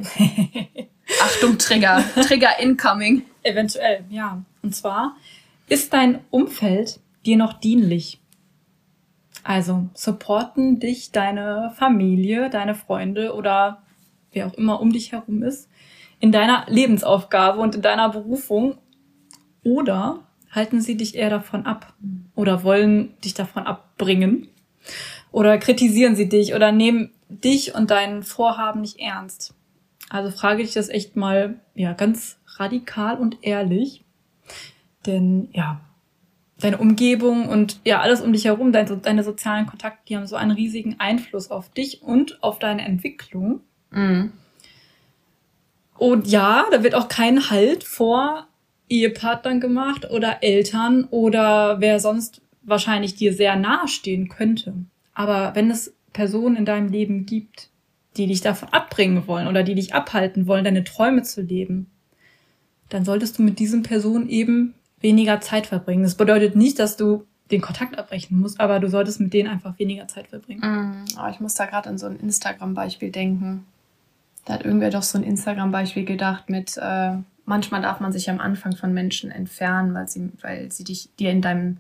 Achtung, 1.23 1.59
Trigger. 1.59 2.05
Trigger 2.15 2.61
incoming. 2.61 3.25
Eventuell, 3.43 4.05
ja. 4.11 4.43
Und 4.63 4.75
zwar, 4.77 5.17
ist 5.69 5.93
dein 5.93 6.21
Umfeld 6.31 7.01
dir 7.27 7.37
noch 7.37 7.55
dienlich? 7.55 8.18
Also, 9.45 9.89
supporten 9.95 10.81
dich 10.81 11.13
deine 11.13 11.73
Familie, 11.77 12.51
deine 12.51 12.75
Freunde 12.75 13.35
oder 13.35 13.83
wer 14.33 14.47
auch 14.47 14.55
immer 14.55 14.81
um 14.81 14.93
dich 14.93 15.13
herum 15.13 15.43
ist, 15.43 15.69
in 16.21 16.33
deiner 16.33 16.65
Lebensaufgabe 16.69 17.61
und 17.61 17.75
in 17.75 17.83
deiner 17.83 18.09
Berufung? 18.09 18.79
Oder 19.65 20.21
halten 20.51 20.81
sie 20.81 20.97
dich 20.97 21.15
eher 21.15 21.31
davon 21.31 21.67
ab 21.67 21.95
oder 22.35 22.63
wollen 22.65 23.15
dich 23.25 23.35
davon 23.35 23.67
abbringen? 23.67 24.49
Oder 25.31 25.59
kritisieren 25.59 26.17
sie 26.17 26.29
dich 26.29 26.55
oder 26.55 26.73
nehmen 26.73 27.11
dich 27.29 27.75
und 27.75 27.91
dein 27.91 28.23
Vorhaben 28.23 28.81
nicht 28.81 28.99
ernst? 28.99 29.55
Also 30.09 30.31
frage 30.31 30.63
dich 30.63 30.73
das 30.73 30.89
echt 30.89 31.17
mal, 31.17 31.61
ja, 31.75 31.93
ganz 31.93 32.39
radikal 32.57 33.19
und 33.19 33.39
ehrlich. 33.43 34.05
Denn, 35.07 35.49
ja, 35.53 35.81
deine 36.61 36.79
Umgebung 36.79 37.49
und 37.49 37.81
ja, 37.85 38.01
alles 38.01 38.21
um 38.21 38.33
dich 38.33 38.45
herum, 38.45 38.73
deine, 38.73 38.97
deine 38.97 39.23
sozialen 39.23 39.67
Kontakte, 39.67 40.01
die 40.09 40.17
haben 40.17 40.27
so 40.27 40.37
einen 40.37 40.51
riesigen 40.51 40.97
Einfluss 40.99 41.51
auf 41.51 41.71
dich 41.71 42.03
und 42.03 42.43
auf 42.43 42.59
deine 42.59 42.85
Entwicklung. 42.85 43.61
Mhm. 43.91 44.33
Und 45.97 46.29
ja, 46.29 46.67
da 46.71 46.83
wird 46.83 46.95
auch 46.95 47.09
kein 47.09 47.51
Halt 47.51 47.85
vor 47.85 48.47
Ehepartnern 48.89 49.61
gemacht 49.61 50.11
oder 50.11 50.43
Eltern 50.43 51.05
oder 51.11 51.81
wer 51.81 52.01
sonst 52.01 52.41
wahrscheinlich 52.63 53.15
dir 53.15 53.33
sehr 53.33 53.57
nahe 53.57 53.89
stehen 53.89 54.29
könnte. 54.29 54.75
Aber 55.15 55.55
wenn 55.55 55.71
es 55.71 55.95
Personen 56.13 56.57
in 56.57 56.65
deinem 56.65 56.89
Leben 56.89 57.27
gibt, 57.27 57.71
die 58.17 58.27
dich 58.27 58.41
davon 58.41 58.69
abbringen 58.71 59.27
wollen 59.27 59.47
oder 59.47 59.63
die 59.63 59.75
dich 59.75 59.95
abhalten 59.95 60.47
wollen, 60.47 60.65
deine 60.65 60.85
Träume 60.85 61.23
zu 61.23 61.43
leben, 61.43 61.91
dann 62.89 63.05
solltest 63.05 63.39
du 63.39 63.43
mit 63.43 63.59
diesen 63.59 63.83
Personen 63.83 64.29
eben 64.29 64.75
weniger 65.01 65.41
Zeit 65.41 65.67
verbringen. 65.67 66.03
Das 66.03 66.15
bedeutet 66.15 66.57
nicht, 66.57 66.79
dass 66.79 66.97
du 66.97 67.25
den 67.51 67.61
Kontakt 67.61 67.99
abbrechen 67.99 68.39
musst, 68.39 68.61
aber 68.61 68.79
du 68.79 68.89
solltest 68.89 69.21
mit 69.21 69.33
denen 69.33 69.49
einfach 69.49 69.79
weniger 69.79 70.07
Zeit 70.07 70.29
verbringen. 70.29 70.61
Mm, 70.61 71.05
oh, 71.19 71.29
ich 71.31 71.41
muss 71.41 71.55
da 71.55 71.67
gerade 71.67 71.89
an 71.89 71.99
so 71.99 72.07
ein 72.07 72.21
Instagram-Beispiel 72.21 73.11
denken. 73.11 73.65
Da 74.45 74.55
hat 74.55 74.65
irgendwer 74.65 74.91
doch 74.91 75.03
so 75.03 75.19
ein 75.19 75.25
Instagram-Beispiel 75.25 76.05
gedacht 76.05 76.51
mit, 76.51 76.77
äh, 76.77 77.13
manchmal 77.47 77.83
darf 77.83 78.01
man 78.01 78.13
sich 78.13 78.29
am 78.29 78.41
Anfang 78.41 78.77
von 78.77 78.93
Menschen 78.93 79.31
entfernen, 79.31 79.95
weil 79.95 80.09
sie, 80.09 80.31
weil 80.43 80.71
sie 80.71 80.85
dich, 80.85 81.09
dir 81.19 81.31
in 81.31 81.43
deinem 81.43 81.79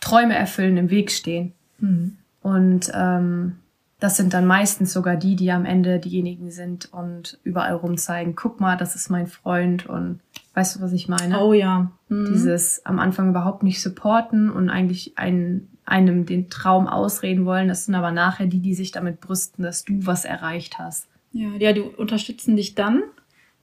Träume 0.00 0.36
erfüllen 0.36 0.76
im 0.76 0.90
Weg 0.90 1.10
stehen. 1.10 1.52
Mhm. 1.78 2.16
Und 2.42 2.90
ähm, 2.94 3.56
das 4.00 4.16
sind 4.16 4.32
dann 4.32 4.46
meistens 4.46 4.92
sogar 4.92 5.16
die, 5.16 5.34
die 5.34 5.50
am 5.50 5.64
Ende 5.64 5.98
diejenigen 5.98 6.50
sind 6.50 6.92
und 6.92 7.38
überall 7.42 7.74
rumzeigen, 7.74 8.36
guck 8.36 8.60
mal, 8.60 8.76
das 8.76 8.94
ist 8.94 9.10
mein 9.10 9.26
Freund 9.26 9.86
und 9.86 10.20
weißt 10.54 10.76
du, 10.76 10.80
was 10.80 10.92
ich 10.92 11.08
meine? 11.08 11.40
Oh 11.40 11.52
ja. 11.52 11.90
Mhm. 12.08 12.26
Dieses 12.32 12.84
am 12.86 13.00
Anfang 13.00 13.30
überhaupt 13.30 13.64
nicht 13.64 13.82
supporten 13.82 14.50
und 14.50 14.70
eigentlich 14.70 15.18
einen, 15.18 15.68
einem 15.84 16.26
den 16.26 16.48
Traum 16.48 16.86
ausreden 16.86 17.44
wollen. 17.44 17.66
Das 17.66 17.86
sind 17.86 17.96
aber 17.96 18.12
nachher 18.12 18.46
die, 18.46 18.60
die 18.60 18.74
sich 18.74 18.92
damit 18.92 19.20
brüsten, 19.20 19.64
dass 19.64 19.84
du 19.84 20.06
was 20.06 20.24
erreicht 20.24 20.78
hast. 20.78 21.08
Ja, 21.32 21.48
ja, 21.58 21.72
die 21.72 21.80
unterstützen 21.80 22.56
dich 22.56 22.74
dann, 22.76 23.02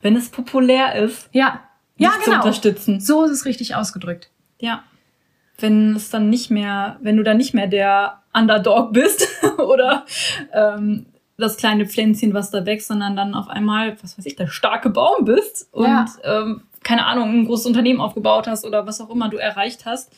wenn 0.02 0.15
es 0.15 0.30
populär 0.30 0.95
ist. 0.95 1.30
Ja. 1.32 1.62
Ja, 1.98 2.12
genau. 2.24 2.24
Zu 2.24 2.32
unterstützen. 2.34 3.00
So 3.00 3.24
ist 3.24 3.32
es 3.32 3.45
richtig 3.45 3.76
ausgedrückt. 3.76 4.30
Ja. 4.60 4.84
Wenn 5.57 5.95
es 5.95 6.09
dann 6.09 6.29
nicht 6.29 6.51
mehr, 6.51 6.97
wenn 7.01 7.17
du 7.17 7.23
dann 7.23 7.37
nicht 7.37 7.53
mehr 7.53 7.67
der 7.67 8.21
Underdog 8.33 8.93
bist 8.93 9.27
oder 9.57 10.05
ähm, 10.53 11.05
das 11.37 11.57
kleine 11.57 11.85
Pflänzchen, 11.85 12.33
was 12.33 12.51
da 12.51 12.65
wächst, 12.65 12.87
sondern 12.87 13.15
dann 13.15 13.33
auf 13.33 13.49
einmal, 13.49 13.97
was 14.01 14.17
weiß 14.17 14.25
ich, 14.25 14.35
der 14.35 14.47
starke 14.47 14.89
Baum 14.89 15.25
bist 15.25 15.67
und 15.71 15.85
ja. 15.85 16.05
ähm, 16.23 16.63
keine 16.83 17.05
Ahnung, 17.05 17.29
ein 17.29 17.45
großes 17.45 17.65
Unternehmen 17.65 17.99
aufgebaut 17.99 18.47
hast 18.47 18.65
oder 18.65 18.85
was 18.85 19.01
auch 19.01 19.09
immer 19.09 19.29
du 19.29 19.37
erreicht 19.37 19.85
hast. 19.85 20.13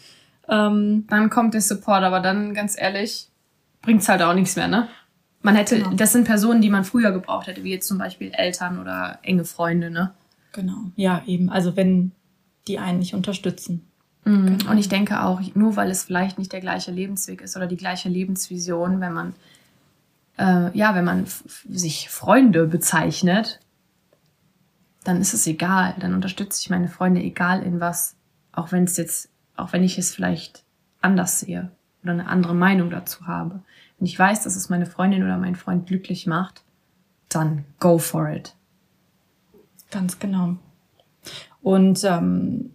Ähm, 0.49 1.05
dann 1.09 1.29
kommt 1.29 1.53
der 1.53 1.61
Support, 1.61 2.03
aber 2.03 2.19
dann 2.19 2.53
ganz 2.53 2.79
ehrlich, 2.79 3.29
bringt's 3.81 4.09
halt 4.09 4.21
auch 4.21 4.33
nichts 4.33 4.55
mehr, 4.55 4.67
ne? 4.67 4.87
Man 5.41 5.55
hätte, 5.55 5.77
genau. 5.77 5.93
das 5.93 6.11
sind 6.11 6.25
Personen, 6.25 6.61
die 6.61 6.69
man 6.69 6.83
früher 6.83 7.11
gebraucht 7.11 7.47
hätte, 7.47 7.63
wie 7.63 7.71
jetzt 7.71 7.87
zum 7.87 7.97
Beispiel 7.97 8.31
Eltern 8.33 8.79
oder 8.79 9.19
enge 9.23 9.45
Freunde, 9.45 9.89
ne? 9.89 10.13
Genau. 10.51 10.91
Ja, 10.95 11.21
eben. 11.25 11.49
Also 11.49 11.75
wenn 11.77 12.11
die 12.67 12.79
einen 12.79 12.99
nicht 12.99 13.13
unterstützen. 13.13 13.87
Mhm. 14.27 14.57
Genau. 14.57 14.71
Und 14.71 14.77
ich 14.77 14.89
denke 14.89 15.23
auch, 15.23 15.41
nur 15.55 15.75
weil 15.75 15.89
es 15.89 16.03
vielleicht 16.03 16.37
nicht 16.37 16.51
der 16.51 16.59
gleiche 16.59 16.91
Lebensweg 16.91 17.41
ist 17.41 17.55
oder 17.55 17.67
die 17.67 17.77
gleiche 17.77 18.09
Lebensvision, 18.09 18.99
wenn 18.99 19.13
man, 19.13 19.35
äh, 20.37 20.77
ja, 20.77 20.93
wenn 20.95 21.05
man 21.05 21.25
sich 21.69 22.09
Freunde 22.09 22.67
bezeichnet, 22.67 23.59
dann 25.05 25.21
ist 25.21 25.33
es 25.33 25.47
egal. 25.47 25.95
Dann 25.99 26.13
unterstütze 26.13 26.59
ich 26.61 26.69
meine 26.69 26.89
Freunde, 26.89 27.21
egal 27.21 27.63
in 27.63 27.79
was. 27.79 28.15
Auch 28.51 28.71
wenn 28.73 28.83
es 28.83 28.97
jetzt, 28.97 29.29
auch 29.55 29.71
wenn 29.71 29.83
ich 29.83 29.97
es 29.97 30.13
vielleicht 30.13 30.63
anders 30.99 31.39
sehe 31.39 31.71
oder 32.03 32.11
eine 32.11 32.27
andere 32.27 32.53
Meinung 32.53 32.89
dazu 32.89 33.27
habe. 33.27 33.61
Wenn 33.97 34.07
ich 34.07 34.19
weiß, 34.19 34.43
dass 34.43 34.57
es 34.57 34.69
meine 34.69 34.85
Freundin 34.85 35.23
oder 35.23 35.37
mein 35.37 35.55
Freund 35.55 35.87
glücklich 35.87 36.27
macht, 36.27 36.63
dann 37.29 37.63
go 37.79 37.97
for 37.97 38.29
it. 38.29 38.55
Ganz 39.89 40.19
genau. 40.19 40.57
Und 41.61 42.03
ähm, 42.03 42.71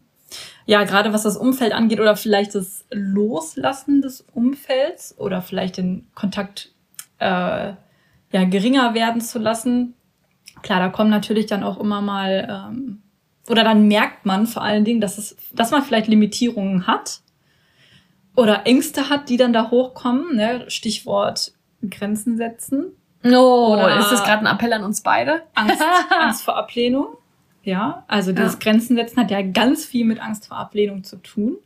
ja, 0.66 0.84
gerade 0.84 1.12
was 1.12 1.22
das 1.22 1.36
Umfeld 1.36 1.72
angeht 1.72 2.00
oder 2.00 2.16
vielleicht 2.16 2.54
das 2.54 2.84
Loslassen 2.90 4.02
des 4.02 4.22
Umfelds 4.32 5.18
oder 5.18 5.42
vielleicht 5.42 5.76
den 5.76 6.08
Kontakt 6.14 6.70
äh, 7.18 7.72
ja 8.32 8.44
geringer 8.44 8.94
werden 8.94 9.20
zu 9.20 9.38
lassen. 9.38 9.94
Klar, 10.62 10.80
da 10.80 10.88
kommen 10.88 11.10
natürlich 11.10 11.46
dann 11.46 11.62
auch 11.62 11.78
immer 11.78 12.00
mal 12.00 12.70
ähm, 12.70 13.02
oder 13.48 13.64
dann 13.64 13.88
merkt 13.88 14.24
man 14.24 14.46
vor 14.46 14.62
allen 14.62 14.84
Dingen, 14.84 15.00
dass 15.00 15.18
es, 15.18 15.36
dass 15.52 15.70
man 15.70 15.82
vielleicht 15.82 16.06
Limitierungen 16.06 16.86
hat 16.86 17.20
oder 18.36 18.66
Ängste 18.66 19.08
hat, 19.08 19.28
die 19.28 19.36
dann 19.36 19.52
da 19.52 19.70
hochkommen. 19.70 20.36
Ne? 20.36 20.70
Stichwort 20.70 21.52
Grenzen 21.88 22.36
setzen. 22.36 22.92
Oh, 23.24 23.72
oder 23.72 23.98
ist 23.98 24.10
das 24.10 24.24
gerade 24.24 24.46
ein 24.46 24.52
Appell 24.52 24.72
an 24.72 24.84
uns 24.84 25.02
beide? 25.02 25.42
Angst, 25.54 25.82
Angst 26.10 26.42
vor 26.42 26.56
Ablehnung. 26.56 27.16
Ja, 27.62 28.04
also 28.08 28.32
dieses 28.32 28.54
ja. 28.54 28.58
Grenzen 28.58 28.96
setzen 28.96 29.20
hat 29.20 29.30
ja 29.30 29.42
ganz 29.42 29.84
viel 29.84 30.04
mit 30.04 30.20
Angst 30.20 30.46
vor 30.48 30.56
Ablehnung 30.56 31.04
zu 31.04 31.16
tun. 31.16 31.56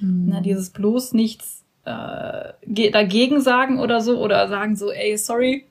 Mhm. 0.00 0.26
Na, 0.28 0.40
dieses 0.40 0.70
bloß 0.70 1.12
nichts 1.12 1.64
äh, 1.84 2.90
dagegen 2.90 3.40
sagen 3.40 3.78
oder 3.80 4.00
so 4.00 4.22
oder 4.22 4.48
sagen 4.48 4.76
so, 4.76 4.90
ey, 4.90 5.16
sorry, 5.18 5.66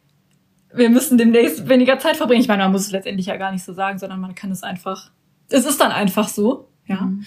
wir 0.73 0.89
müssen 0.89 1.17
demnächst 1.17 1.67
weniger 1.67 1.99
Zeit 1.99 2.17
verbringen. 2.17 2.41
Ich 2.41 2.47
meine, 2.47 2.63
man 2.63 2.71
muss 2.71 2.85
es 2.85 2.91
letztendlich 2.91 3.25
ja 3.25 3.37
gar 3.37 3.51
nicht 3.51 3.63
so 3.63 3.73
sagen, 3.73 3.97
sondern 3.97 4.19
man 4.19 4.35
kann 4.35 4.51
es 4.51 4.63
einfach, 4.63 5.11
es 5.49 5.65
ist 5.65 5.81
dann 5.81 5.91
einfach 5.91 6.27
so, 6.27 6.67
ja. 6.85 7.01
Mhm. 7.01 7.25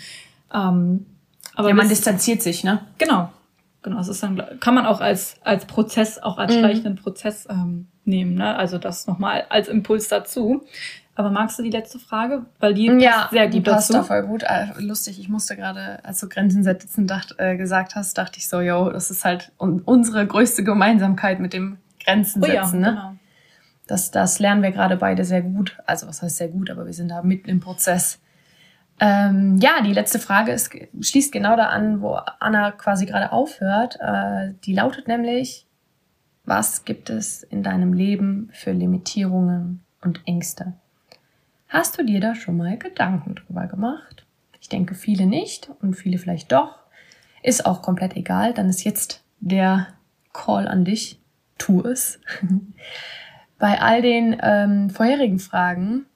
Ähm, 0.53 1.07
aber 1.55 1.69
ja, 1.69 1.75
man 1.75 1.89
distanziert 1.89 2.43
sich, 2.43 2.65
ne? 2.65 2.81
Genau. 2.99 3.31
Genau, 3.83 4.01
es 4.01 4.09
ist 4.09 4.23
dann, 4.23 4.43
kann 4.61 4.75
man 4.75 4.87
auch 4.87 5.01
als, 5.01 5.37
als 5.43 5.67
Prozess, 5.67 6.19
auch 6.19 6.39
als 6.39 6.55
mhm. 6.55 6.59
schleichenden 6.61 6.97
Prozess 6.97 7.47
ähm, 7.51 7.87
nehmen, 8.05 8.35
ne? 8.35 8.57
Also 8.57 8.79
das 8.79 9.07
nochmal 9.07 9.45
als 9.51 9.69
Impuls 9.69 10.09
dazu. 10.09 10.65
Aber 11.17 11.31
magst 11.31 11.59
du 11.59 11.63
die 11.63 11.71
letzte 11.71 11.99
Frage? 11.99 12.47
Weil 12.59 12.75
die 12.75 12.87
ja, 12.87 13.13
passt 13.13 13.31
sehr 13.31 13.45
gut 13.47 13.55
die 13.55 13.61
passt 13.61 13.91
dazu. 13.91 13.99
da 14.01 14.05
voll 14.05 14.23
gut. 14.27 14.43
Äh, 14.43 14.67
lustig, 14.79 15.21
ich 15.21 15.29
musste 15.29 15.55
gerade, 15.55 16.05
als 16.05 16.19
du 16.21 16.29
Grenzen 16.29 16.65
setzen 16.65 17.07
dacht, 17.07 17.37
äh, 17.39 17.57
gesagt 17.57 17.95
hast, 17.95 18.19
dachte 18.19 18.39
ich 18.39 18.49
so, 18.49 18.61
yo, 18.61 18.91
das 18.91 19.11
ist 19.11 19.25
halt 19.25 19.53
unsere 19.59 20.27
größte 20.27 20.65
Gemeinsamkeit 20.65 21.39
mit 21.39 21.53
dem 21.53 21.79
Grenzen 22.05 22.43
setzen. 22.43 22.53
Oh 22.53 22.55
ja, 22.55 22.73
ne? 22.73 22.91
Genau. 22.91 23.15
Das, 23.87 24.11
das 24.11 24.39
lernen 24.39 24.63
wir 24.63 24.73
gerade 24.73 24.97
beide 24.97 25.25
sehr 25.25 25.43
gut. 25.43 25.79
Also 25.87 26.09
was 26.09 26.23
heißt 26.23 26.37
sehr 26.37 26.49
gut, 26.49 26.71
aber 26.71 26.87
wir 26.87 26.95
sind 26.95 27.09
da 27.09 27.23
mitten 27.23 27.49
im 27.49 27.61
Prozess. 27.61 28.21
Ähm, 28.99 29.59
ja, 29.61 29.83
die 29.83 29.93
letzte 29.93 30.19
Frage 30.19 30.53
ist, 30.53 30.71
schließt 31.01 31.33
genau 31.33 31.57
da 31.57 31.67
an, 31.67 32.01
wo 32.01 32.19
Anna 32.41 32.73
quasi 32.73 33.07
gerade 33.07 33.33
aufhört. 33.33 33.99
Äh, 34.01 34.55
die 34.65 34.73
lautet 34.73 35.07
nämlich, 35.07 35.67
was 36.45 36.85
gibt 36.85 37.11
es 37.11 37.43
in 37.43 37.63
deinem 37.63 37.93
Leben 37.93 38.51
für 38.53 38.73
Limitierungen 38.73 39.85
und 40.01 40.21
Ängste? 40.27 40.75
Hast 41.75 41.99
du 41.99 42.05
dir 42.05 42.21
da 42.21 42.37
schon 42.37 42.57
mal 42.57 42.79
Gedanken 42.79 43.35
drüber 43.35 43.67
gemacht? 43.67 44.25
Ich 44.61 44.69
denke 44.69 44.95
viele 44.95 45.27
nicht 45.27 45.71
und 45.83 45.95
viele 45.95 46.19
vielleicht 46.19 46.53
doch. 46.53 46.79
Ist 47.43 47.67
auch 47.67 47.83
komplett 47.83 48.15
egal, 48.15 48.55
dann 48.55 48.69
ist 48.69 48.85
jetzt 48.85 49.25
der 49.41 49.89
Call 50.33 50.69
an 50.69 50.85
dich. 50.85 51.21
Tu 51.59 51.81
es. 51.81 52.21
Bei 53.59 53.81
all 53.81 54.03
den 54.03 54.37
ähm, 54.41 54.89
vorherigen 54.89 55.41
Fragen 55.41 56.07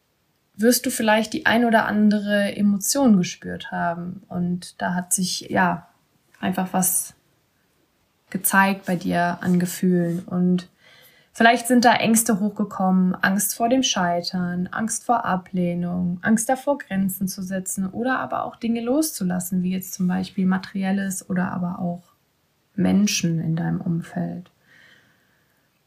wirst 0.55 0.87
du 0.87 0.91
vielleicht 0.91 1.33
die 1.33 1.45
ein 1.45 1.65
oder 1.65 1.87
andere 1.87 2.55
Emotion 2.55 3.17
gespürt 3.17 3.73
haben. 3.73 4.23
Und 4.29 4.81
da 4.81 4.95
hat 4.95 5.13
sich 5.13 5.41
ja 5.51 5.89
einfach 6.39 6.73
was 6.73 7.15
gezeigt 8.31 8.87
bei 8.87 8.95
dir 8.95 9.39
an 9.41 9.59
Gefühlen. 9.59 10.21
Und 10.21 10.69
Vielleicht 11.39 11.69
sind 11.69 11.85
da 11.85 11.95
Ängste 11.95 12.41
hochgekommen, 12.41 13.15
Angst 13.15 13.55
vor 13.55 13.69
dem 13.69 13.85
Scheitern, 13.85 14.69
Angst 14.73 15.05
vor 15.05 15.25
Ablehnung, 15.25 16.19
Angst 16.21 16.49
davor, 16.49 16.79
Grenzen 16.79 17.29
zu 17.29 17.43
setzen 17.43 17.89
oder 17.91 18.19
aber 18.19 18.43
auch 18.43 18.57
Dinge 18.57 18.81
loszulassen, 18.81 19.63
wie 19.63 19.71
jetzt 19.71 19.95
zum 19.95 20.09
Beispiel 20.09 20.47
materielles 20.47 21.31
oder 21.31 21.53
aber 21.53 21.79
auch 21.79 22.03
Menschen 22.75 23.39
in 23.39 23.55
deinem 23.55 23.81
Umfeld. 23.81 24.51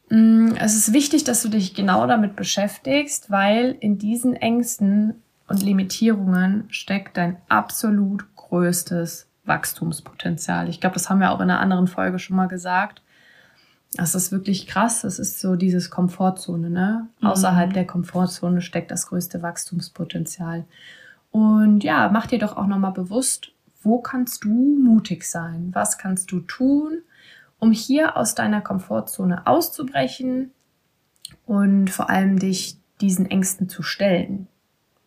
Mm, 0.08 0.54
es 0.58 0.74
ist 0.74 0.94
wichtig, 0.94 1.24
dass 1.24 1.42
du 1.42 1.50
dich 1.50 1.74
genau 1.74 2.06
damit 2.06 2.34
beschäftigst, 2.34 3.30
weil 3.30 3.76
in 3.78 3.98
diesen 3.98 4.34
Ängsten 4.34 5.22
und 5.48 5.62
Limitierungen 5.62 6.64
steckt 6.70 7.18
dein 7.18 7.36
absolut 7.50 8.24
größtes 8.36 9.28
Wachstumspotenzial. 9.44 10.70
Ich 10.70 10.80
glaube, 10.80 10.94
das 10.94 11.10
haben 11.10 11.20
wir 11.20 11.30
auch 11.30 11.40
in 11.40 11.50
einer 11.50 11.60
anderen 11.60 11.88
Folge 11.88 12.18
schon 12.18 12.36
mal 12.36 12.48
gesagt. 12.48 13.02
Das 13.94 14.14
ist 14.14 14.32
wirklich 14.32 14.66
krass. 14.66 15.02
Das 15.02 15.18
ist 15.18 15.40
so 15.40 15.56
dieses 15.56 15.90
Komfortzone, 15.90 16.70
ne? 16.70 17.08
Mhm. 17.20 17.26
Außerhalb 17.28 17.72
der 17.72 17.86
Komfortzone 17.86 18.62
steckt 18.62 18.90
das 18.90 19.06
größte 19.06 19.42
Wachstumspotenzial. 19.42 20.64
Und 21.30 21.84
ja, 21.84 22.10
mach 22.12 22.26
dir 22.26 22.38
doch 22.38 22.56
auch 22.56 22.66
nochmal 22.66 22.92
bewusst, 22.92 23.52
wo 23.82 23.98
kannst 23.98 24.44
du 24.44 24.48
mutig 24.48 25.28
sein? 25.28 25.70
Was 25.72 25.98
kannst 25.98 26.30
du 26.30 26.40
tun, 26.40 27.02
um 27.58 27.72
hier 27.72 28.16
aus 28.16 28.34
deiner 28.34 28.60
Komfortzone 28.60 29.46
auszubrechen 29.46 30.52
und 31.46 31.90
vor 31.90 32.08
allem 32.08 32.38
dich 32.38 32.76
diesen 33.00 33.30
Ängsten 33.30 33.68
zu 33.68 33.82
stellen? 33.82 34.46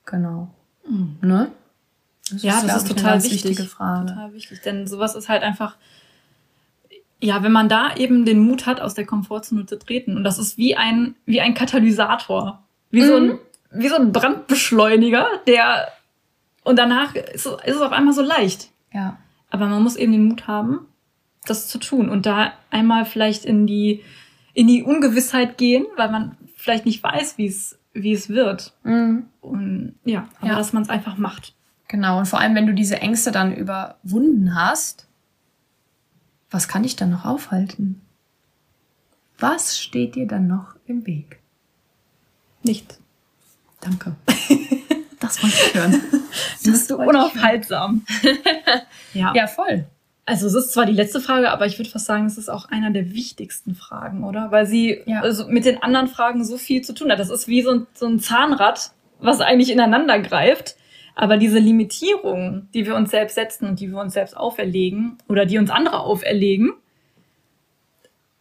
Genau. 0.05 0.53
Mhm. 0.87 1.17
Ne? 1.21 1.51
Das 2.31 2.41
ja, 2.41 2.57
ist, 2.57 2.67
das 2.67 2.77
ist 2.77 2.87
total 2.89 3.23
wichtig. 3.23 3.45
wichtige 3.45 3.63
Frage. 3.67 4.07
Total 4.07 4.33
wichtig, 4.33 4.61
denn 4.61 4.87
sowas 4.87 5.15
ist 5.15 5.29
halt 5.29 5.43
einfach 5.43 5.77
ja, 7.21 7.43
wenn 7.43 7.51
man 7.51 7.69
da 7.69 7.95
eben 7.95 8.25
den 8.25 8.39
Mut 8.39 8.65
hat, 8.65 8.81
aus 8.81 8.93
der 8.93 9.05
Komfortzone 9.05 9.65
zu 9.65 9.79
treten. 9.79 10.17
Und 10.17 10.23
das 10.23 10.37
ist 10.37 10.57
wie 10.57 10.75
ein, 10.75 11.15
wie 11.25 11.41
ein 11.41 11.53
Katalysator. 11.53 12.63
Wie 12.91 13.01
mhm. 13.01 13.07
so 13.07 13.15
ein, 13.15 13.27
mhm. 13.27 13.39
wie 13.71 13.87
so 13.87 13.95
ein 13.95 14.11
Brandbeschleuniger, 14.11 15.27
der, 15.47 15.87
und 16.63 16.77
danach 16.77 17.15
ist, 17.15 17.45
ist 17.45 17.75
es 17.75 17.81
auf 17.81 17.91
einmal 17.91 18.13
so 18.13 18.21
leicht. 18.21 18.69
Ja. 18.93 19.17
Aber 19.49 19.67
man 19.67 19.83
muss 19.83 19.95
eben 19.95 20.11
den 20.11 20.27
Mut 20.27 20.47
haben, 20.47 20.87
das 21.45 21.67
zu 21.67 21.77
tun 21.77 22.09
und 22.09 22.25
da 22.25 22.53
einmal 22.69 23.05
vielleicht 23.05 23.45
in 23.45 23.67
die, 23.67 24.03
in 24.53 24.67
die 24.67 24.83
Ungewissheit 24.83 25.57
gehen, 25.57 25.85
weil 25.95 26.11
man 26.11 26.37
vielleicht 26.55 26.85
nicht 26.85 27.03
weiß, 27.03 27.37
wie 27.37 27.45
es, 27.45 27.77
wie 27.93 28.13
es 28.13 28.29
wird. 28.29 28.73
Mhm. 28.83 29.27
Und 29.41 29.95
ja, 30.03 30.27
aber 30.39 30.51
ja. 30.51 30.55
dass 30.57 30.73
man 30.73 30.83
es 30.83 30.89
einfach 30.89 31.17
macht. 31.17 31.53
Genau. 31.87 32.17
Und 32.17 32.27
vor 32.27 32.39
allem, 32.39 32.55
wenn 32.55 32.65
du 32.65 32.73
diese 32.73 32.99
Ängste 32.99 33.31
dann 33.31 33.55
überwunden 33.55 34.55
hast, 34.55 35.04
was 36.55 36.69
kann 36.69 36.83
dich 36.83 36.95
dann 36.95 37.09
noch 37.09 37.25
aufhalten? 37.25 38.01
Was 39.37 39.77
steht 39.77 40.15
dir 40.15 40.25
dann 40.25 40.47
noch 40.47 40.75
im 40.85 41.05
Weg? 41.05 41.39
Nichts. 42.63 42.99
Danke. 43.81 44.15
Das 45.21 45.41
wollte 45.41 45.55
ich 45.55 45.73
hören. 45.73 46.01
Das 46.53 46.63
bist 46.63 46.91
du 46.91 46.97
unaufhaltsam. 46.97 48.05
ja. 49.13 49.33
ja, 49.33 49.47
voll. 49.47 49.85
Also 50.25 50.45
es 50.45 50.53
ist 50.53 50.73
zwar 50.73 50.85
die 50.85 50.93
letzte 50.93 51.19
Frage, 51.19 51.51
aber 51.51 51.65
ich 51.65 51.79
würde 51.79 51.89
fast 51.89 52.05
sagen, 52.05 52.25
es 52.25 52.37
ist 52.37 52.49
auch 52.49 52.69
einer 52.69 52.91
der 52.91 53.13
wichtigsten 53.13 53.75
Fragen, 53.75 54.23
oder? 54.23 54.51
Weil 54.51 54.67
sie 54.67 55.01
ja. 55.05 55.21
also 55.21 55.47
mit 55.47 55.65
den 55.65 55.81
anderen 55.81 56.07
Fragen 56.07 56.43
so 56.43 56.57
viel 56.57 56.83
zu 56.83 56.93
tun 56.93 57.11
hat. 57.11 57.19
Das 57.19 57.29
ist 57.29 57.47
wie 57.47 57.61
so 57.63 57.71
ein, 57.71 57.87
so 57.93 58.05
ein 58.05 58.19
Zahnrad, 58.19 58.91
was 59.19 59.41
eigentlich 59.41 59.71
ineinander 59.71 60.19
greift. 60.19 60.75
Aber 61.15 61.37
diese 61.37 61.59
Limitierungen, 61.59 62.67
die 62.73 62.85
wir 62.85 62.95
uns 62.95 63.11
selbst 63.11 63.35
setzen 63.35 63.67
und 63.67 63.79
die 63.79 63.89
wir 63.89 63.99
uns 63.99 64.13
selbst 64.13 64.35
auferlegen 64.35 65.17
oder 65.29 65.45
die 65.45 65.57
uns 65.57 65.69
andere 65.69 66.01
auferlegen, 66.01 66.73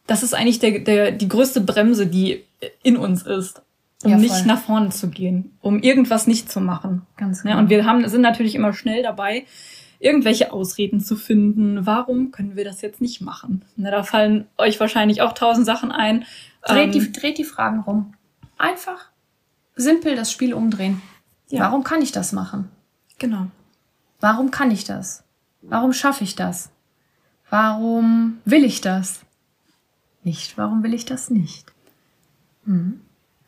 das 0.06 0.22
ist 0.22 0.34
eigentlich 0.34 0.58
der, 0.58 0.80
der, 0.80 1.12
die 1.12 1.28
größte 1.28 1.60
Bremse, 1.60 2.06
die 2.06 2.44
in 2.82 2.96
uns 2.96 3.22
ist, 3.22 3.62
um 4.02 4.10
ja, 4.10 4.16
nicht 4.18 4.44
nach 4.44 4.60
vorne 4.60 4.90
zu 4.90 5.08
gehen, 5.08 5.56
um 5.62 5.80
irgendwas 5.80 6.26
nicht 6.26 6.50
zu 6.50 6.60
machen. 6.60 7.02
Ganz 7.16 7.42
genau. 7.42 7.54
Ja, 7.54 7.60
und 7.60 7.70
wir 7.70 7.87
haben, 7.87 8.06
sind 8.08 8.20
natürlich 8.20 8.54
immer 8.54 8.72
schnell 8.72 9.02
dabei, 9.02 9.44
irgendwelche 9.98 10.52
Ausreden 10.52 11.00
zu 11.00 11.16
finden. 11.16 11.87
Warum 11.87 12.32
können 12.32 12.56
wir 12.56 12.64
das 12.64 12.82
jetzt 12.82 13.00
nicht 13.00 13.22
machen? 13.22 13.64
Na, 13.76 13.90
da 13.90 14.02
fallen 14.02 14.46
euch 14.58 14.78
wahrscheinlich 14.78 15.22
auch 15.22 15.32
tausend 15.32 15.64
Sachen 15.64 15.90
ein. 15.90 16.24
Dreht, 16.62 16.87
ähm, 16.87 16.92
die, 16.92 17.12
dreht 17.12 17.38
die 17.38 17.44
Fragen 17.44 17.80
rum. 17.80 18.14
Einfach 18.58 19.10
simpel 19.76 20.16
das 20.16 20.30
Spiel 20.30 20.52
umdrehen. 20.52 21.00
Ja. 21.54 21.60
Warum 21.60 21.84
kann 21.84 22.02
ich 22.02 22.12
das 22.12 22.32
machen? 22.32 22.68
Genau. 23.18 23.46
Warum 24.20 24.50
kann 24.50 24.70
ich 24.70 24.84
das? 24.84 25.22
Warum 25.62 25.92
schaffe 25.92 26.24
ich 26.24 26.34
das? 26.34 26.70
Warum 27.48 28.38
will 28.44 28.64
ich 28.64 28.80
das? 28.80 29.20
Nicht, 30.24 30.58
warum 30.58 30.82
will 30.82 30.94
ich 30.94 31.04
das 31.04 31.30
nicht? 31.30 31.72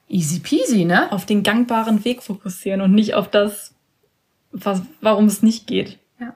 Easy 0.09 0.39
peasy, 0.41 0.85
ne? 0.85 1.11
Auf 1.11 1.27
den 1.27 1.43
gangbaren 1.43 2.05
Weg 2.05 2.23
fokussieren 2.23 2.81
und 2.81 2.95
nicht 2.95 3.15
auf 3.15 3.29
das, 3.29 3.75
was, 4.53 4.83
warum 5.01 5.27
es 5.27 5.43
nicht 5.43 5.67
geht. 5.67 5.99
Ja. 6.21 6.35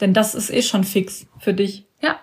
Denn 0.00 0.14
das 0.14 0.34
ist 0.34 0.50
eh 0.50 0.62
schon 0.62 0.84
fix 0.84 1.26
für 1.38 1.54
dich. 1.54 1.86
Ja, 2.00 2.18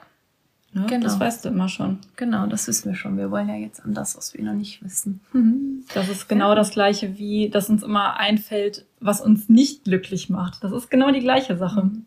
Ne? 0.74 0.86
Genau. 0.88 1.04
Das 1.04 1.20
weißt 1.20 1.46
du 1.46 1.50
immer 1.50 1.68
schon. 1.68 2.00
genau, 2.16 2.46
das 2.46 2.68
wissen 2.68 2.90
wir 2.90 2.96
schon. 2.96 3.18
Wir 3.18 3.32
wollen 3.32 3.50
ja 3.50 3.56
jetzt 3.56 3.84
an 3.84 3.94
das, 3.94 4.16
was 4.16 4.34
wir 4.34 4.44
noch 4.44 4.54
nicht 4.54 4.84
wissen. 4.84 5.22
Das 5.96 6.08
ist 6.08 6.30
genau 6.30 6.54
das 6.54 6.70
Gleiche, 6.70 7.18
wie 7.18 7.50
dass 7.50 7.68
uns 7.68 7.82
immer 7.82 8.18
einfällt, 8.18 8.86
was 9.00 9.22
uns 9.22 9.50
nicht 9.50 9.86
glücklich 9.86 10.30
macht. 10.30 10.64
Das 10.64 10.72
ist 10.72 10.92
genau 10.92 11.10
die 11.12 11.22
gleiche 11.22 11.58
Sache. 11.58 11.86
Mhm. 11.86 12.06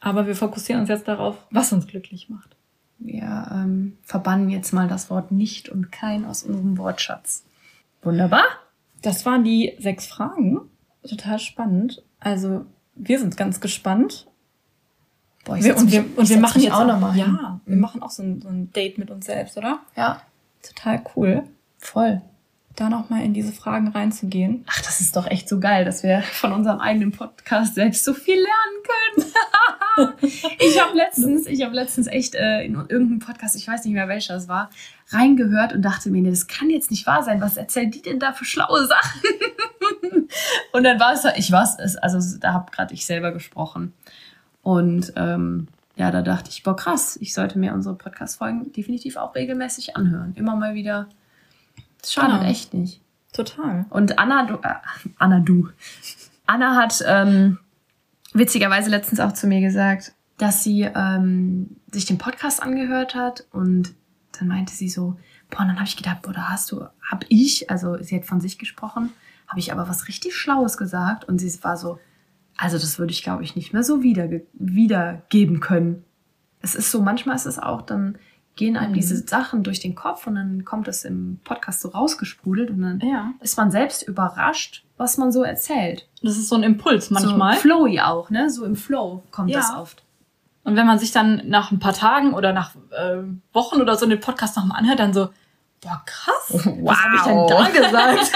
Aber 0.00 0.26
wir 0.26 0.36
fokussieren 0.36 0.82
uns 0.82 0.90
jetzt 0.90 1.08
darauf, 1.08 1.38
was 1.50 1.72
uns 1.72 1.86
glücklich 1.86 2.28
macht. 2.28 2.56
Wir 2.98 3.48
ähm, 3.50 3.96
verbannen 4.02 4.50
jetzt 4.50 4.72
mal 4.72 4.88
das 4.88 5.08
Wort 5.08 5.32
nicht 5.32 5.68
und 5.70 5.90
kein 5.90 6.26
aus 6.26 6.42
unserem 6.42 6.76
Wortschatz. 6.76 7.44
Wunderbar. 8.02 8.44
Das 9.02 9.24
waren 9.24 9.44
die 9.44 9.74
sechs 9.78 10.06
Fragen. 10.06 10.60
Total 11.08 11.38
spannend. 11.38 12.02
Also, 12.20 12.66
wir 12.94 13.18
sind 13.18 13.36
ganz 13.36 13.60
gespannt. 13.60 14.27
Boah, 15.48 15.56
ich 15.56 15.64
Wir, 15.64 15.76
und 15.78 15.90
wir, 15.90 16.04
und 16.14 16.28
wir 16.28 16.38
machen 16.38 16.60
jetzt 16.60 16.74
auch 16.74 16.86
noch 16.86 17.00
mal 17.00 17.12
hin. 17.12 17.38
Ja, 17.40 17.58
wir 17.64 17.76
machen 17.76 18.02
auch 18.02 18.10
so 18.10 18.22
ein, 18.22 18.42
so 18.42 18.48
ein 18.48 18.70
Date 18.72 18.98
mit 18.98 19.10
uns 19.10 19.24
selbst, 19.24 19.56
oder? 19.56 19.80
Ja, 19.96 20.20
Total 20.62 21.02
cool, 21.16 21.44
voll. 21.78 22.20
da 22.76 22.90
nochmal 22.90 23.24
in 23.24 23.32
diese 23.32 23.52
Fragen 23.52 23.88
reinzugehen. 23.88 24.64
Ach, 24.68 24.82
das 24.82 25.00
ist 25.00 25.16
doch 25.16 25.26
echt 25.26 25.48
so 25.48 25.58
geil, 25.58 25.86
dass 25.86 26.02
wir 26.02 26.20
von 26.20 26.52
unserem 26.52 26.80
eigenen 26.80 27.12
Podcast 27.12 27.76
selbst 27.76 28.04
so 28.04 28.12
viel 28.12 28.36
lernen 28.36 29.32
können. 29.96 30.14
ich 30.60 30.80
habe 30.80 30.94
letztens, 30.94 31.46
ich 31.46 31.64
habe 31.64 31.74
letztens 31.74 32.08
echt 32.08 32.34
äh, 32.34 32.64
in 32.64 32.74
irgendeinem 32.74 33.20
Podcast, 33.20 33.56
ich 33.56 33.66
weiß 33.66 33.84
nicht 33.84 33.94
mehr 33.94 34.08
welcher 34.08 34.36
es 34.36 34.48
war, 34.48 34.68
reingehört 35.08 35.72
und 35.72 35.80
dachte 35.80 36.10
mir, 36.10 36.20
nee, 36.20 36.30
das 36.30 36.46
kann 36.46 36.68
jetzt 36.68 36.90
nicht 36.90 37.06
wahr 37.06 37.22
sein. 37.22 37.40
Was 37.40 37.56
erzählen 37.56 37.90
die 37.90 38.02
denn 38.02 38.18
da 38.18 38.34
für 38.34 38.44
schlaue 38.44 38.86
Sachen? 38.86 39.22
und 40.72 40.84
dann 40.84 41.00
war 41.00 41.14
es, 41.14 41.24
ich 41.36 41.50
weiß 41.50 41.78
es, 41.78 41.96
also 41.96 42.38
da 42.38 42.52
habe 42.52 42.70
gerade 42.70 42.92
ich 42.92 43.06
selber 43.06 43.32
gesprochen. 43.32 43.94
Und 44.68 45.14
ähm, 45.16 45.66
ja, 45.96 46.10
da 46.10 46.20
dachte 46.20 46.50
ich, 46.50 46.62
boah, 46.62 46.76
krass, 46.76 47.16
ich 47.22 47.32
sollte 47.32 47.58
mir 47.58 47.72
unsere 47.72 47.94
Podcast-Folgen 47.94 48.70
definitiv 48.70 49.16
auch 49.16 49.34
regelmäßig 49.34 49.96
anhören. 49.96 50.34
Immer 50.34 50.56
mal 50.56 50.74
wieder. 50.74 51.08
Das 52.02 52.12
schadet 52.12 52.40
Genau. 52.40 52.50
echt 52.50 52.74
nicht. 52.74 53.00
Total. 53.32 53.86
Und 53.88 54.18
Anna, 54.18 54.44
du, 54.44 54.56
äh, 54.56 54.74
Anna, 55.16 55.40
du. 55.40 55.70
Anna 56.44 56.76
hat 56.76 57.02
ähm, 57.06 57.58
witzigerweise 58.34 58.90
letztens 58.90 59.20
auch 59.20 59.32
zu 59.32 59.46
mir 59.46 59.62
gesagt, 59.62 60.12
dass 60.36 60.62
sie 60.62 60.82
ähm, 60.82 61.78
sich 61.90 62.04
den 62.04 62.18
Podcast 62.18 62.62
angehört 62.62 63.14
hat 63.14 63.46
und 63.52 63.94
dann 64.38 64.48
meinte 64.48 64.74
sie 64.74 64.90
so, 64.90 65.16
boah, 65.48 65.60
und 65.60 65.68
dann 65.68 65.76
habe 65.76 65.88
ich 65.88 65.96
gedacht, 65.96 66.20
boah, 66.20 66.34
da 66.34 66.50
hast 66.50 66.70
du, 66.72 66.84
hab 67.10 67.24
ich, 67.30 67.70
also 67.70 68.02
sie 68.02 68.16
hat 68.16 68.26
von 68.26 68.42
sich 68.42 68.58
gesprochen, 68.58 69.14
habe 69.46 69.60
ich 69.60 69.72
aber 69.72 69.88
was 69.88 70.08
richtig 70.08 70.36
Schlaues 70.36 70.76
gesagt 70.76 71.24
und 71.24 71.38
sie 71.38 71.64
war 71.64 71.78
so, 71.78 71.98
also 72.58 72.76
das 72.76 72.98
würde 72.98 73.12
ich 73.12 73.22
glaube 73.22 73.42
ich 73.42 73.56
nicht 73.56 73.72
mehr 73.72 73.82
so 73.82 74.02
wieder, 74.02 74.28
wiedergeben 74.52 75.60
können. 75.60 76.04
Es 76.60 76.74
ist 76.74 76.90
so, 76.90 77.00
manchmal 77.02 77.36
ist 77.36 77.46
es 77.46 77.58
auch, 77.58 77.82
dann 77.82 78.18
gehen 78.56 78.76
einem 78.76 78.90
Mhm. 78.90 78.96
diese 78.96 79.16
Sachen 79.26 79.62
durch 79.62 79.78
den 79.78 79.94
Kopf 79.94 80.26
und 80.26 80.34
dann 80.34 80.64
kommt 80.64 80.88
es 80.88 81.04
im 81.04 81.38
Podcast 81.44 81.80
so 81.80 81.90
rausgesprudelt 81.90 82.70
und 82.70 82.82
dann 82.82 83.00
Ja. 83.00 83.32
ist 83.40 83.56
man 83.56 83.70
selbst 83.70 84.02
überrascht, 84.02 84.84
was 84.96 85.16
man 85.16 85.30
so 85.30 85.44
erzählt. 85.44 86.08
Das 86.22 86.36
ist 86.36 86.48
so 86.48 86.56
ein 86.56 86.64
Impuls 86.64 87.10
manchmal. 87.10 87.54
So 87.54 87.60
flowy 87.60 88.00
auch, 88.00 88.30
ne? 88.30 88.50
So 88.50 88.64
im 88.64 88.74
Flow 88.74 89.22
kommt 89.30 89.50
Ja. 89.50 89.58
das 89.60 89.72
oft. 89.74 90.02
Und 90.64 90.74
wenn 90.74 90.86
man 90.88 90.98
sich 90.98 91.12
dann 91.12 91.42
nach 91.48 91.70
ein 91.70 91.78
paar 91.78 91.94
Tagen 91.94 92.34
oder 92.34 92.52
nach 92.52 92.74
äh, 92.90 93.22
Wochen 93.52 93.80
oder 93.80 93.94
so 93.96 94.06
den 94.06 94.18
Podcast 94.20 94.56
nochmal 94.56 94.80
anhört, 94.80 94.98
dann 94.98 95.14
so, 95.14 95.28
boah, 95.80 96.02
krass, 96.06 96.50
was 96.50 96.98
habe 96.98 97.16
ich 97.16 97.22
denn 97.22 97.36
Wow. 97.36 97.50
da 97.50 97.68
gesagt? 97.68 98.32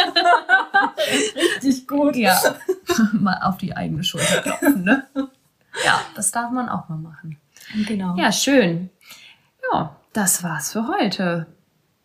Richtig 1.62 1.86
gut. 1.88 2.16
Ja. 2.16 2.38
mal 3.12 3.38
auf 3.42 3.58
die 3.58 3.76
eigene 3.76 4.04
Schulter 4.04 4.42
klopfen, 4.42 4.84
ne? 4.84 5.06
Ja, 5.84 6.00
das 6.14 6.30
darf 6.30 6.50
man 6.50 6.68
auch 6.68 6.88
mal 6.88 6.98
machen. 6.98 7.38
Genau. 7.86 8.14
Ja, 8.16 8.30
schön. 8.32 8.90
Ja, 9.72 9.96
das 10.12 10.42
war's 10.42 10.72
für 10.72 10.86
heute. 10.88 11.46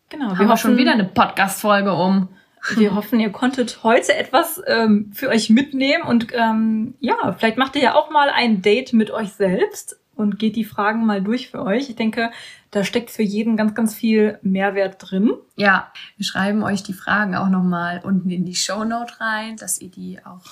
genau. 0.09 0.37
Wir 0.37 0.47
haben 0.47 0.57
schon 0.57 0.77
wieder 0.77 0.91
eine 0.93 1.03
Podcast-Folge 1.03 1.93
um. 1.93 2.29
Wir 2.75 2.95
hoffen, 2.95 3.19
ihr 3.19 3.31
konntet 3.31 3.83
heute 3.83 4.13
etwas 4.15 4.61
ähm, 4.67 5.11
für 5.13 5.29
euch 5.29 5.49
mitnehmen 5.49 6.03
und 6.03 6.27
ähm, 6.33 6.95
ja, 6.99 7.33
vielleicht 7.37 7.57
macht 7.57 7.75
ihr 7.75 7.81
ja 7.83 7.95
auch 7.95 8.09
mal 8.09 8.29
ein 8.29 8.61
Date 8.61 8.93
mit 8.93 9.09
euch 9.11 9.31
selbst 9.33 9.99
und 10.15 10.37
geht 10.39 10.55
die 10.55 10.65
Fragen 10.65 11.05
mal 11.05 11.21
durch 11.21 11.49
für 11.49 11.61
euch. 11.63 11.89
Ich 11.89 11.95
denke, 11.95 12.31
da 12.71 12.83
steckt 12.83 13.09
für 13.11 13.23
jeden 13.23 13.55
ganz, 13.57 13.73
ganz 13.75 13.93
viel 13.95 14.39
Mehrwert 14.41 14.95
drin. 14.99 15.31
Ja, 15.55 15.91
wir 16.17 16.25
schreiben 16.25 16.63
euch 16.63 16.83
die 16.83 16.93
Fragen 16.93 17.35
auch 17.35 17.49
nochmal 17.49 18.01
unten 18.03 18.29
in 18.29 18.45
die 18.45 18.55
Shownote 18.55 19.19
rein, 19.21 19.55
dass 19.57 19.79
ihr 19.81 19.89
die 19.89 20.19
auch 20.25 20.45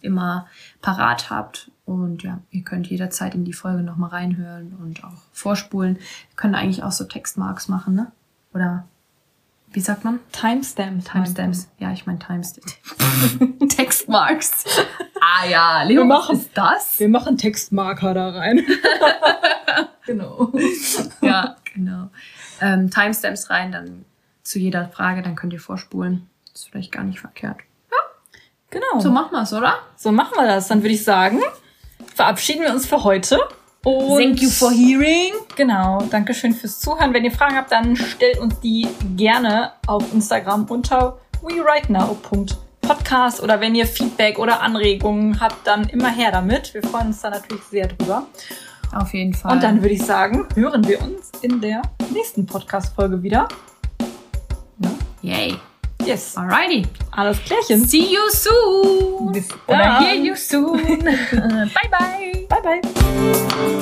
immer 0.00 0.46
parat 0.82 1.30
habt. 1.30 1.70
Und 1.84 2.22
ja, 2.22 2.40
ihr 2.50 2.62
könnt 2.62 2.88
jederzeit 2.88 3.34
in 3.34 3.44
die 3.44 3.52
Folge 3.52 3.82
nochmal 3.82 4.10
reinhören 4.10 4.76
und 4.80 5.02
auch 5.04 5.12
vorspulen. 5.32 5.96
Wir 5.96 6.36
können 6.36 6.54
eigentlich 6.54 6.82
auch 6.82 6.92
so 6.92 7.04
Textmarks 7.04 7.68
machen, 7.68 7.94
ne? 7.94 8.12
Oder 8.54 8.84
wie 9.72 9.80
sagt 9.80 10.04
man? 10.04 10.20
Timestamps. 10.32 11.06
Timestamps. 11.06 11.68
Ja, 11.78 11.92
ich 11.92 12.04
meine 12.06 12.18
Timestamps. 12.18 12.76
Textmarks. 13.76 14.64
Ah 15.24 15.46
ja, 15.48 15.82
Leo, 15.84 16.00
Wir 16.00 16.04
machen- 16.04 16.36
ist 16.36 16.50
das? 16.52 16.98
Wir 16.98 17.08
machen 17.08 17.38
Textmarker 17.38 18.12
da 18.12 18.30
rein. 18.30 18.60
genau. 20.06 20.52
Ja, 21.20 21.56
genau. 21.84 22.10
Ähm, 22.60 22.90
Timestamps 22.90 23.50
rein, 23.50 23.72
dann 23.72 24.04
zu 24.42 24.58
jeder 24.58 24.88
Frage, 24.88 25.22
dann 25.22 25.36
könnt 25.36 25.52
ihr 25.52 25.60
vorspulen. 25.60 26.28
ist 26.52 26.68
vielleicht 26.68 26.92
gar 26.92 27.04
nicht 27.04 27.20
verkehrt. 27.20 27.58
Genau. 28.72 29.00
So 29.00 29.10
machen 29.10 29.32
wir's, 29.32 29.52
oder? 29.52 29.80
So 29.96 30.12
machen 30.12 30.32
wir 30.34 30.46
das. 30.46 30.68
Dann 30.68 30.82
würde 30.82 30.94
ich 30.94 31.04
sagen, 31.04 31.40
verabschieden 32.14 32.62
wir 32.62 32.72
uns 32.72 32.86
für 32.86 33.04
heute. 33.04 33.38
Und 33.84 34.18
Thank 34.18 34.40
you 34.40 34.48
for 34.48 34.70
hearing. 34.70 35.34
Genau, 35.56 36.02
danke 36.10 36.32
schön 36.32 36.54
fürs 36.54 36.80
Zuhören. 36.80 37.12
Wenn 37.12 37.24
ihr 37.24 37.32
Fragen 37.32 37.56
habt, 37.56 37.72
dann 37.72 37.96
stellt 37.96 38.38
uns 38.38 38.58
die 38.60 38.88
gerne 39.16 39.72
auf 39.86 40.12
Instagram 40.14 40.64
unter 40.66 41.18
werightnow.podcast 41.42 43.42
oder 43.42 43.60
wenn 43.60 43.74
ihr 43.74 43.86
Feedback 43.86 44.38
oder 44.38 44.62
Anregungen 44.62 45.40
habt, 45.40 45.66
dann 45.66 45.88
immer 45.88 46.08
her 46.08 46.30
damit. 46.30 46.72
Wir 46.72 46.82
freuen 46.82 47.08
uns 47.08 47.20
da 47.20 47.30
natürlich 47.30 47.64
sehr 47.64 47.88
drüber. 47.88 48.26
Auf 48.92 49.12
jeden 49.14 49.34
Fall. 49.34 49.52
Und 49.52 49.62
dann 49.62 49.80
würde 49.82 49.94
ich 49.94 50.02
sagen, 50.04 50.46
hören 50.54 50.86
wir 50.86 51.00
uns 51.02 51.30
in 51.40 51.60
der 51.60 51.82
nächsten 52.12 52.44
Podcast-Folge 52.46 53.22
wieder. 53.22 53.48
Ne? 54.78 54.90
Yay. 55.22 55.56
Yes, 56.04 56.36
Alrighty. 56.36 56.84
alles 57.12 57.38
klärchen. 57.44 57.84
See 57.84 58.12
you 58.12 58.20
soon. 58.30 59.30
Bis 59.32 59.48
Oder 59.68 59.78
dann. 59.78 60.04
hear 60.04 60.14
you 60.16 60.34
soon. 60.34 60.82
bye 61.04 61.70
bye. 61.90 62.46
Bye, 62.48 62.80
bye. 62.82 63.78